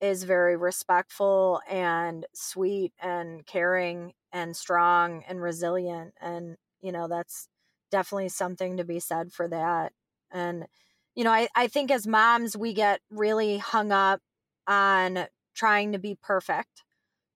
is 0.00 0.24
very 0.24 0.56
respectful 0.56 1.60
and 1.68 2.26
sweet 2.34 2.92
and 3.00 3.46
caring 3.46 4.12
and 4.32 4.54
strong 4.56 5.22
and 5.26 5.40
resilient 5.40 6.12
and 6.20 6.56
you 6.80 6.92
know 6.92 7.08
that's 7.08 7.48
definitely 7.90 8.28
something 8.28 8.76
to 8.76 8.84
be 8.84 9.00
said 9.00 9.32
for 9.32 9.48
that 9.48 9.92
and 10.30 10.66
you 11.14 11.24
know 11.24 11.32
I, 11.32 11.48
I 11.54 11.68
think 11.68 11.90
as 11.90 12.06
moms 12.06 12.56
we 12.56 12.74
get 12.74 13.00
really 13.10 13.56
hung 13.56 13.90
up 13.90 14.20
on 14.66 15.26
trying 15.54 15.92
to 15.92 15.98
be 15.98 16.18
perfect 16.22 16.82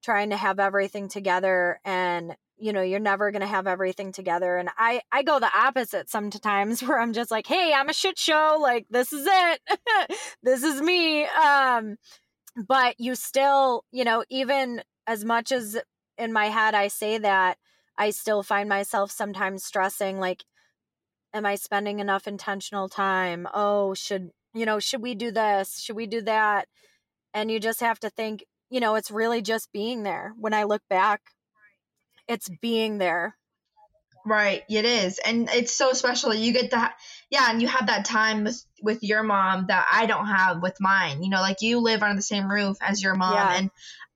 trying 0.02 0.30
to 0.30 0.36
have 0.36 0.58
everything 0.58 1.08
together 1.08 1.80
and 1.84 2.36
you 2.58 2.72
know 2.72 2.82
you're 2.82 3.00
never 3.00 3.30
going 3.30 3.40
to 3.40 3.46
have 3.46 3.66
everything 3.66 4.12
together 4.12 4.56
and 4.56 4.68
i 4.76 5.00
i 5.12 5.22
go 5.22 5.38
the 5.38 5.50
opposite 5.54 6.10
sometimes 6.10 6.82
where 6.86 7.00
i'm 7.00 7.12
just 7.12 7.30
like 7.30 7.46
hey 7.46 7.72
i'm 7.74 7.88
a 7.88 7.94
shit 7.94 8.18
show 8.18 8.58
like 8.60 8.86
this 8.90 9.12
is 9.12 9.26
it. 9.28 9.60
This 10.42 10.62
is 10.62 10.80
me. 10.80 11.24
Um 11.24 11.96
but 12.56 12.96
you 12.98 13.14
still 13.14 13.84
you 13.92 14.04
know 14.04 14.24
even 14.30 14.82
as 15.06 15.24
much 15.24 15.52
as 15.52 15.78
in 16.18 16.32
my 16.32 16.46
head 16.46 16.74
i 16.74 16.88
say 16.88 17.18
that 17.18 17.56
i 17.96 18.10
still 18.10 18.42
find 18.42 18.68
myself 18.68 19.10
sometimes 19.10 19.64
stressing 19.64 20.18
like 20.18 20.44
am 21.32 21.46
i 21.46 21.54
spending 21.54 21.98
enough 22.00 22.26
intentional 22.26 22.88
time? 22.88 23.46
Oh 23.54 23.94
should 23.94 24.30
you 24.54 24.66
know 24.66 24.78
should 24.80 25.02
we 25.02 25.14
do 25.14 25.30
this? 25.30 25.80
Should 25.80 25.96
we 25.96 26.06
do 26.06 26.22
that? 26.22 26.68
And 27.34 27.50
you 27.50 27.60
just 27.60 27.80
have 27.80 28.00
to 28.00 28.10
think 28.10 28.44
you 28.70 28.80
know 28.80 28.94
it's 28.94 29.11
really 29.11 29.42
just 29.42 29.70
being 29.72 30.02
there 30.02 30.33
when 30.38 30.54
i 30.54 30.64
look 30.64 30.83
back 30.88 31.20
it's 32.28 32.48
being 32.61 32.98
there 32.98 33.37
right 34.24 34.62
it 34.68 34.85
is 34.85 35.18
and 35.18 35.48
it's 35.50 35.72
so 35.72 35.92
special 35.92 36.33
you 36.33 36.52
get 36.52 36.70
that 36.70 36.94
yeah 37.30 37.50
and 37.50 37.61
you 37.61 37.68
have 37.68 37.87
that 37.87 38.04
time 38.04 38.44
with 38.44 38.64
with 38.83 39.02
your 39.02 39.22
mom 39.22 39.66
that 39.68 39.87
i 39.92 40.06
don't 40.06 40.26
have 40.26 40.62
with 40.62 40.76
mine 40.80 41.22
you 41.22 41.30
know 41.30 41.40
like 41.40 41.62
you 41.62 41.80
live 41.80 42.02
under 42.02 42.16
the 42.16 42.22
same 42.22 42.50
roof 42.50 42.76
as 42.80 43.02
your 43.02 43.14
mom 43.14 43.35
yeah. 43.35 43.56
and 43.56 43.70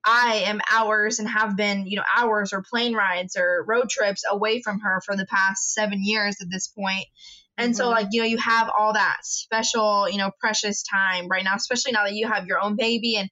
i 0.05 0.45
am 0.47 0.61
hours 0.71 1.19
and 1.19 1.29
have 1.29 1.57
been 1.57 1.87
you 1.87 1.97
know 1.97 2.05
hours 2.17 2.53
or 2.53 2.63
plane 2.63 2.95
rides 2.95 3.37
or 3.37 3.65
road 3.67 3.89
trips 3.89 4.25
away 4.29 4.61
from 4.61 4.79
her 4.81 5.01
for 5.05 5.17
the 5.17 5.27
past 5.27 5.73
seven 5.73 5.99
years 6.03 6.37
at 6.43 6.51
this 6.51 6.69
point. 6.69 6.85
point 6.85 7.07
and 7.57 7.73
mm-hmm. 7.73 7.77
so 7.77 7.89
like 7.89 8.09
you 8.11 8.21
know 8.21 8.27
you 8.27 8.39
have 8.39 8.71
all 8.79 8.93
that 8.93 9.19
special 9.23 10.09
you 10.09 10.19
know 10.19 10.31
precious 10.39 10.83
time 10.83 11.29
right 11.29 11.45
now 11.45 11.55
especially 11.55 11.93
now 11.93 12.05
that 12.05 12.15
you 12.15 12.29
have 12.29 12.47
your 12.47 12.61
own 12.61 12.77
baby 12.77 13.17
and 13.17 13.31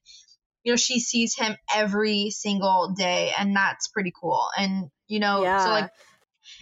you 0.63 0.71
know, 0.71 0.77
she 0.77 0.99
sees 0.99 1.35
him 1.35 1.55
every 1.73 2.29
single 2.29 2.93
day, 2.97 3.31
and 3.37 3.55
that's 3.55 3.87
pretty 3.89 4.13
cool. 4.19 4.47
And, 4.57 4.89
you 5.07 5.19
know, 5.19 5.43
yeah. 5.43 5.65
so 5.65 5.69
like 5.69 5.91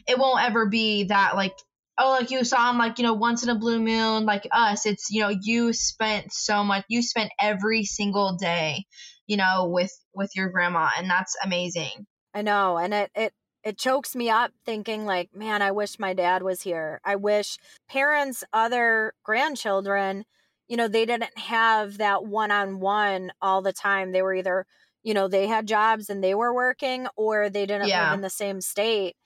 it 0.08 0.18
won't 0.18 0.44
ever 0.44 0.68
be 0.68 1.06
that 1.06 1.36
like, 1.36 1.56
oh, 1.98 2.12
like 2.12 2.32
you 2.32 2.44
saw 2.44 2.70
him 2.70 2.78
like, 2.78 2.98
you 2.98 3.04
know, 3.04 3.14
once 3.14 3.44
in 3.44 3.50
a 3.50 3.56
blue 3.56 3.80
moon, 3.80 4.26
like 4.26 4.48
us. 4.52 4.86
It's, 4.86 5.12
you 5.12 5.22
know, 5.22 5.30
you 5.30 5.74
spent 5.74 6.34
so 6.34 6.64
much, 6.64 6.86
you 6.88 7.02
spent 7.04 7.32
every 7.40 7.84
single 7.84 8.38
day, 8.38 8.86
you 9.28 9.38
know, 9.38 9.70
with 9.72 9.92
with 10.14 10.32
your 10.36 10.50
grandma, 10.50 10.90
and 10.98 11.10
that's 11.10 11.36
amazing. 11.44 12.08
I 12.34 12.42
know. 12.42 12.78
And 12.78 12.94
it 12.94 13.12
it 13.16 13.34
it 13.64 13.78
chokes 13.78 14.16
me 14.16 14.30
up 14.30 14.52
thinking 14.66 15.06
like 15.06 15.30
man 15.36 15.62
i 15.62 15.72
wish 15.72 16.00
my 16.00 16.14
dad 16.14 16.42
was 16.42 16.64
here 16.64 17.00
i 17.06 17.16
wish 17.16 17.58
parents 17.88 18.44
other 18.54 19.14
grandchildren 19.24 20.26
you 20.72 20.78
know, 20.78 20.88
they 20.88 21.06
didn't 21.06 21.38
have 21.38 21.98
that 21.98 22.24
one 22.24 22.50
on 22.50 22.80
one 22.80 23.34
all 23.42 23.62
the 23.62 23.74
time. 23.74 24.14
They 24.14 24.22
were 24.22 24.34
either, 24.34 24.66
you 25.04 25.14
know, 25.14 25.28
they 25.28 25.48
had 25.48 25.68
jobs 25.68 26.10
and 26.10 26.24
they 26.24 26.34
were 26.34 26.54
working 26.54 27.08
or 27.18 27.50
they 27.50 27.66
didn't 27.66 27.90
yeah. 27.90 28.06
live 28.06 28.14
in 28.14 28.22
the 28.22 28.30
same 28.30 28.62
state. 28.62 29.18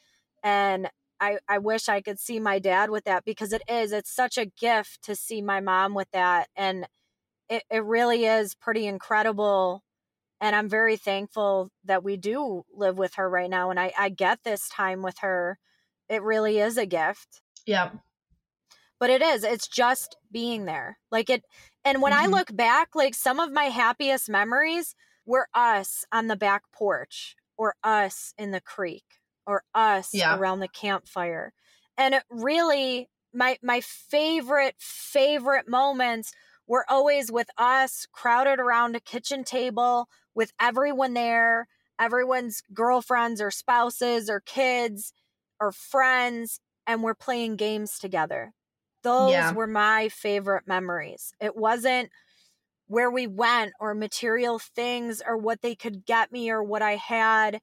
And 0.44 0.90
I, 1.20 1.38
I 1.48 1.60
wish 1.60 1.88
I 1.88 2.02
could 2.02 2.18
see 2.20 2.40
my 2.40 2.58
dad 2.58 2.90
with 2.90 3.04
that 3.04 3.26
because 3.26 3.54
it 3.54 3.62
is, 3.70 3.92
it's 3.92 4.10
such 4.10 4.40
a 4.40 4.48
gift 4.48 5.04
to 5.04 5.16
see 5.16 5.44
my 5.44 5.60
mom 5.60 5.94
with 5.94 6.10
that. 6.14 6.48
And 6.56 6.88
it, 7.48 7.62
it 7.70 7.84
really 7.84 8.26
is 8.26 8.56
pretty 8.56 8.88
incredible. 8.88 9.84
And 10.42 10.56
I'm 10.56 10.68
very 10.68 10.98
thankful 10.98 11.70
that 11.84 12.04
we 12.04 12.18
do 12.18 12.64
live 12.74 12.98
with 12.98 13.14
her 13.18 13.30
right 13.30 13.52
now. 13.52 13.70
And 13.70 13.80
I, 13.80 13.94
I 13.96 14.10
get 14.10 14.40
this 14.44 14.68
time 14.68 15.04
with 15.04 15.20
her. 15.20 15.60
It 16.10 16.24
really 16.24 16.58
is 16.58 16.76
a 16.76 16.88
gift. 16.88 17.44
Yeah 17.68 17.92
but 19.00 19.10
it 19.10 19.22
is 19.22 19.44
it's 19.44 19.68
just 19.68 20.16
being 20.32 20.66
there 20.66 20.98
like 21.12 21.30
it 21.30 21.44
and 21.84 22.02
when 22.02 22.12
mm-hmm. 22.12 22.24
i 22.24 22.38
look 22.38 22.56
back 22.56 22.90
like 22.96 23.14
some 23.14 23.40
of 23.40 23.52
my 23.52 23.66
happiest 23.66 24.30
memories 24.30 24.96
were 25.26 25.48
us 25.54 26.06
on 26.12 26.28
the 26.28 26.36
back 26.36 26.64
porch 26.74 27.36
or 27.58 27.76
us 27.84 28.34
in 28.38 28.52
the 28.52 28.62
creek 28.62 29.04
or 29.48 29.64
us 29.74 30.10
yeah. 30.14 30.38
around 30.38 30.60
the 30.60 30.68
campfire 30.68 31.54
and 31.98 32.14
it 32.14 32.24
really 32.30 33.10
my 33.34 33.58
my 33.62 33.82
favorite 33.82 34.76
favorite 34.80 35.68
moments 35.68 36.32
were 36.68 36.86
always 36.90 37.32
with 37.32 37.48
us 37.58 38.08
crowded 38.12 38.60
around 38.60 38.96
a 38.96 39.00
kitchen 39.00 39.44
table 39.44 40.08
with 40.34 40.52
everyone 40.60 41.14
there 41.14 41.68
everyone's 42.00 42.62
girlfriends 42.74 43.42
or 43.42 43.52
spouses 43.52 44.30
or 44.30 44.40
kids 44.42 45.14
or 45.60 45.72
friends 45.72 46.60
and 46.88 47.04
we're 47.04 47.16
playing 47.16 47.56
games 47.56 47.98
together 47.98 48.54
those 49.06 49.32
yeah. 49.32 49.54
were 49.54 49.68
my 49.68 50.10
favorite 50.10 50.68
memories. 50.68 51.32
It 51.40 51.56
wasn't 51.56 52.10
where 52.88 53.12
we 53.12 53.28
went 53.28 53.74
or 53.80 53.94
material 53.94 54.58
things 54.58 55.22
or 55.26 55.38
what 55.38 55.62
they 55.62 55.76
could 55.76 56.06
get 56.06 56.32
me 56.32 56.50
or 56.50 56.64
what 56.64 56.82
I 56.82 56.96
had. 56.96 57.62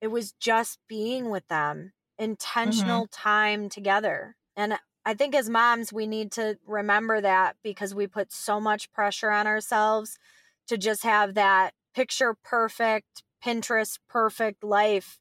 It 0.00 0.08
was 0.08 0.32
just 0.32 0.78
being 0.88 1.28
with 1.28 1.46
them, 1.48 1.92
intentional 2.18 3.04
mm-hmm. 3.04 3.22
time 3.22 3.68
together. 3.68 4.36
And 4.56 4.78
I 5.04 5.12
think 5.12 5.34
as 5.34 5.50
moms, 5.50 5.92
we 5.92 6.06
need 6.06 6.32
to 6.32 6.56
remember 6.66 7.20
that 7.20 7.56
because 7.62 7.94
we 7.94 8.06
put 8.06 8.32
so 8.32 8.58
much 8.58 8.90
pressure 8.92 9.30
on 9.30 9.46
ourselves 9.46 10.18
to 10.68 10.78
just 10.78 11.02
have 11.02 11.34
that 11.34 11.74
picture 11.94 12.34
perfect, 12.42 13.22
Pinterest 13.44 13.98
perfect 14.08 14.64
life 14.64 15.18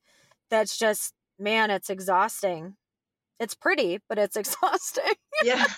that's 0.49 0.77
just, 0.77 1.13
man, 1.37 1.71
it's 1.71 1.89
exhausting. 1.89 2.75
It's 3.41 3.55
pretty, 3.55 3.99
but 4.07 4.17
it's 4.17 4.35
exhausting. 4.37 5.15
yeah. 5.43 5.65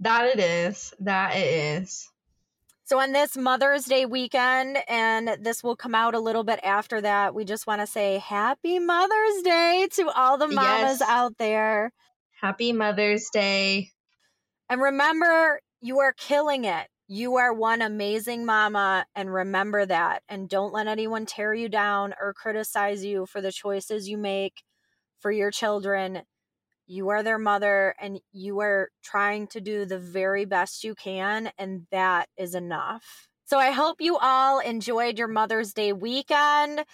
That 0.00 0.26
it 0.26 0.38
is. 0.40 0.92
That 1.00 1.34
it 1.36 1.80
is. 1.82 2.08
So, 2.84 3.00
on 3.00 3.12
this 3.12 3.34
Mother's 3.36 3.84
Day 3.86 4.04
weekend, 4.04 4.76
and 4.88 5.38
this 5.40 5.64
will 5.64 5.74
come 5.74 5.94
out 5.94 6.14
a 6.14 6.20
little 6.20 6.44
bit 6.44 6.60
after 6.62 7.00
that, 7.00 7.34
we 7.34 7.44
just 7.46 7.66
want 7.66 7.80
to 7.80 7.86
say 7.86 8.18
Happy 8.18 8.78
Mother's 8.78 9.42
Day 9.42 9.88
to 9.94 10.10
all 10.14 10.36
the 10.36 10.48
mamas 10.48 11.00
Yes. 11.00 11.02
out 11.02 11.38
there. 11.38 11.92
Happy 12.42 12.72
Mother's 12.74 13.30
Day. 13.30 13.90
And 14.68 14.82
remember, 14.82 15.60
you 15.80 16.00
are 16.00 16.12
killing 16.12 16.64
it. 16.66 16.86
You 17.08 17.36
are 17.36 17.54
one 17.54 17.80
amazing 17.82 18.44
mama, 18.44 19.06
and 19.14 19.32
remember 19.32 19.86
that. 19.86 20.22
And 20.28 20.48
don't 20.48 20.72
let 20.74 20.88
anyone 20.88 21.24
tear 21.24 21.54
you 21.54 21.68
down 21.70 22.14
or 22.20 22.34
criticize 22.34 23.02
you 23.04 23.24
for 23.26 23.40
the 23.40 23.50
choices 23.52 24.08
you 24.08 24.18
make 24.18 24.62
for 25.20 25.30
your 25.30 25.50
children. 25.50 26.22
You 26.86 27.08
are 27.08 27.22
their 27.22 27.38
mother, 27.38 27.94
and 28.00 28.20
you 28.32 28.60
are 28.60 28.90
trying 29.02 29.48
to 29.48 29.60
do 29.60 29.84
the 29.84 29.98
very 29.98 30.44
best 30.44 30.84
you 30.84 30.94
can, 30.94 31.50
and 31.58 31.86
that 31.90 32.28
is 32.36 32.54
enough. 32.54 33.28
So 33.44 33.58
I 33.58 33.70
hope 33.70 34.00
you 34.00 34.16
all 34.18 34.60
enjoyed 34.60 35.18
your 35.18 35.28
Mother's 35.28 35.72
Day 35.72 35.92
weekend. 35.92 36.84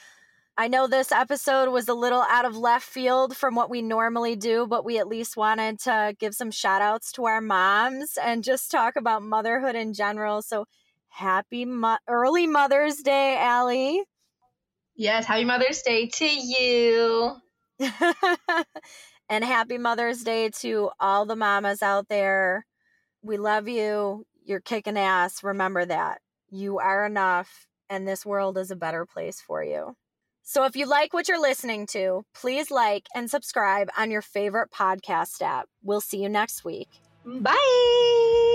I 0.57 0.69
know 0.69 0.87
this 0.87 1.13
episode 1.13 1.71
was 1.71 1.89
a 1.89 1.95
little 1.95 2.23
out 2.29 2.45
of 2.45 2.57
left 2.57 2.85
field 2.85 3.37
from 3.37 3.55
what 3.55 3.71
we 3.71 3.81
normally 3.81 4.37
do, 4.37 4.67
but 4.67 4.85
we 4.85 4.99
at 4.99 5.09
least 5.09 5.35
wanted 5.37 5.79
to 5.81 6.15
give 6.19 6.35
some 6.35 6.51
shout 6.51 6.83
outs 6.83 7.11
to 7.13 7.25
our 7.25 7.41
moms 7.41 8.19
and 8.23 8.45
just 8.45 8.71
talk 8.71 8.97
about 8.97 9.23
motherhood 9.23 9.77
in 9.77 9.95
general. 9.95 10.43
So 10.43 10.67
happy 11.09 11.65
mo- 11.65 11.97
early 12.07 12.47
Mother's 12.47 12.97
Day, 12.97 13.39
Ali. 13.39 14.05
Yes, 14.95 15.25
happy 15.25 15.45
Mother's 15.45 15.81
Day 15.81 16.09
to 16.09 16.27
you. 16.27 17.37
and 19.29 19.45
happy 19.45 19.79
Mother's 19.79 20.23
Day 20.23 20.51
to 20.61 20.91
all 21.01 21.27
the 21.27 21.37
mamas 21.37 21.83
out 21.83 22.09
there. 22.09 22.67
We 23.23 23.37
love 23.37 23.69
you. 23.69 24.25
You're 24.45 24.61
kicking 24.61 24.99
ass. 24.99 25.43
Remember 25.45 25.85
that. 25.85 26.21
You 26.51 26.79
are 26.79 27.07
enough, 27.07 27.67
and 27.89 28.07
this 28.07 28.27
world 28.27 28.59
is 28.59 28.71
a 28.71 28.77
better 28.77 29.07
place 29.07 29.41
for 29.41 29.63
you. 29.65 29.95
So 30.43 30.65
if 30.65 30.77
you 30.77 30.87
like 30.87 31.15
what 31.15 31.29
you're 31.29 31.41
listening 31.41 31.87
to, 31.89 32.25
please 32.35 32.71
like 32.71 33.07
and 33.15 33.31
subscribe 33.31 33.89
on 33.97 34.11
your 34.11 34.23
favorite 34.23 34.71
podcast 34.71 35.41
app. 35.41 35.69
We'll 35.83 36.01
see 36.01 36.23
you 36.23 36.29
next 36.29 36.65
week. 36.65 36.89
Bye. 37.25 38.49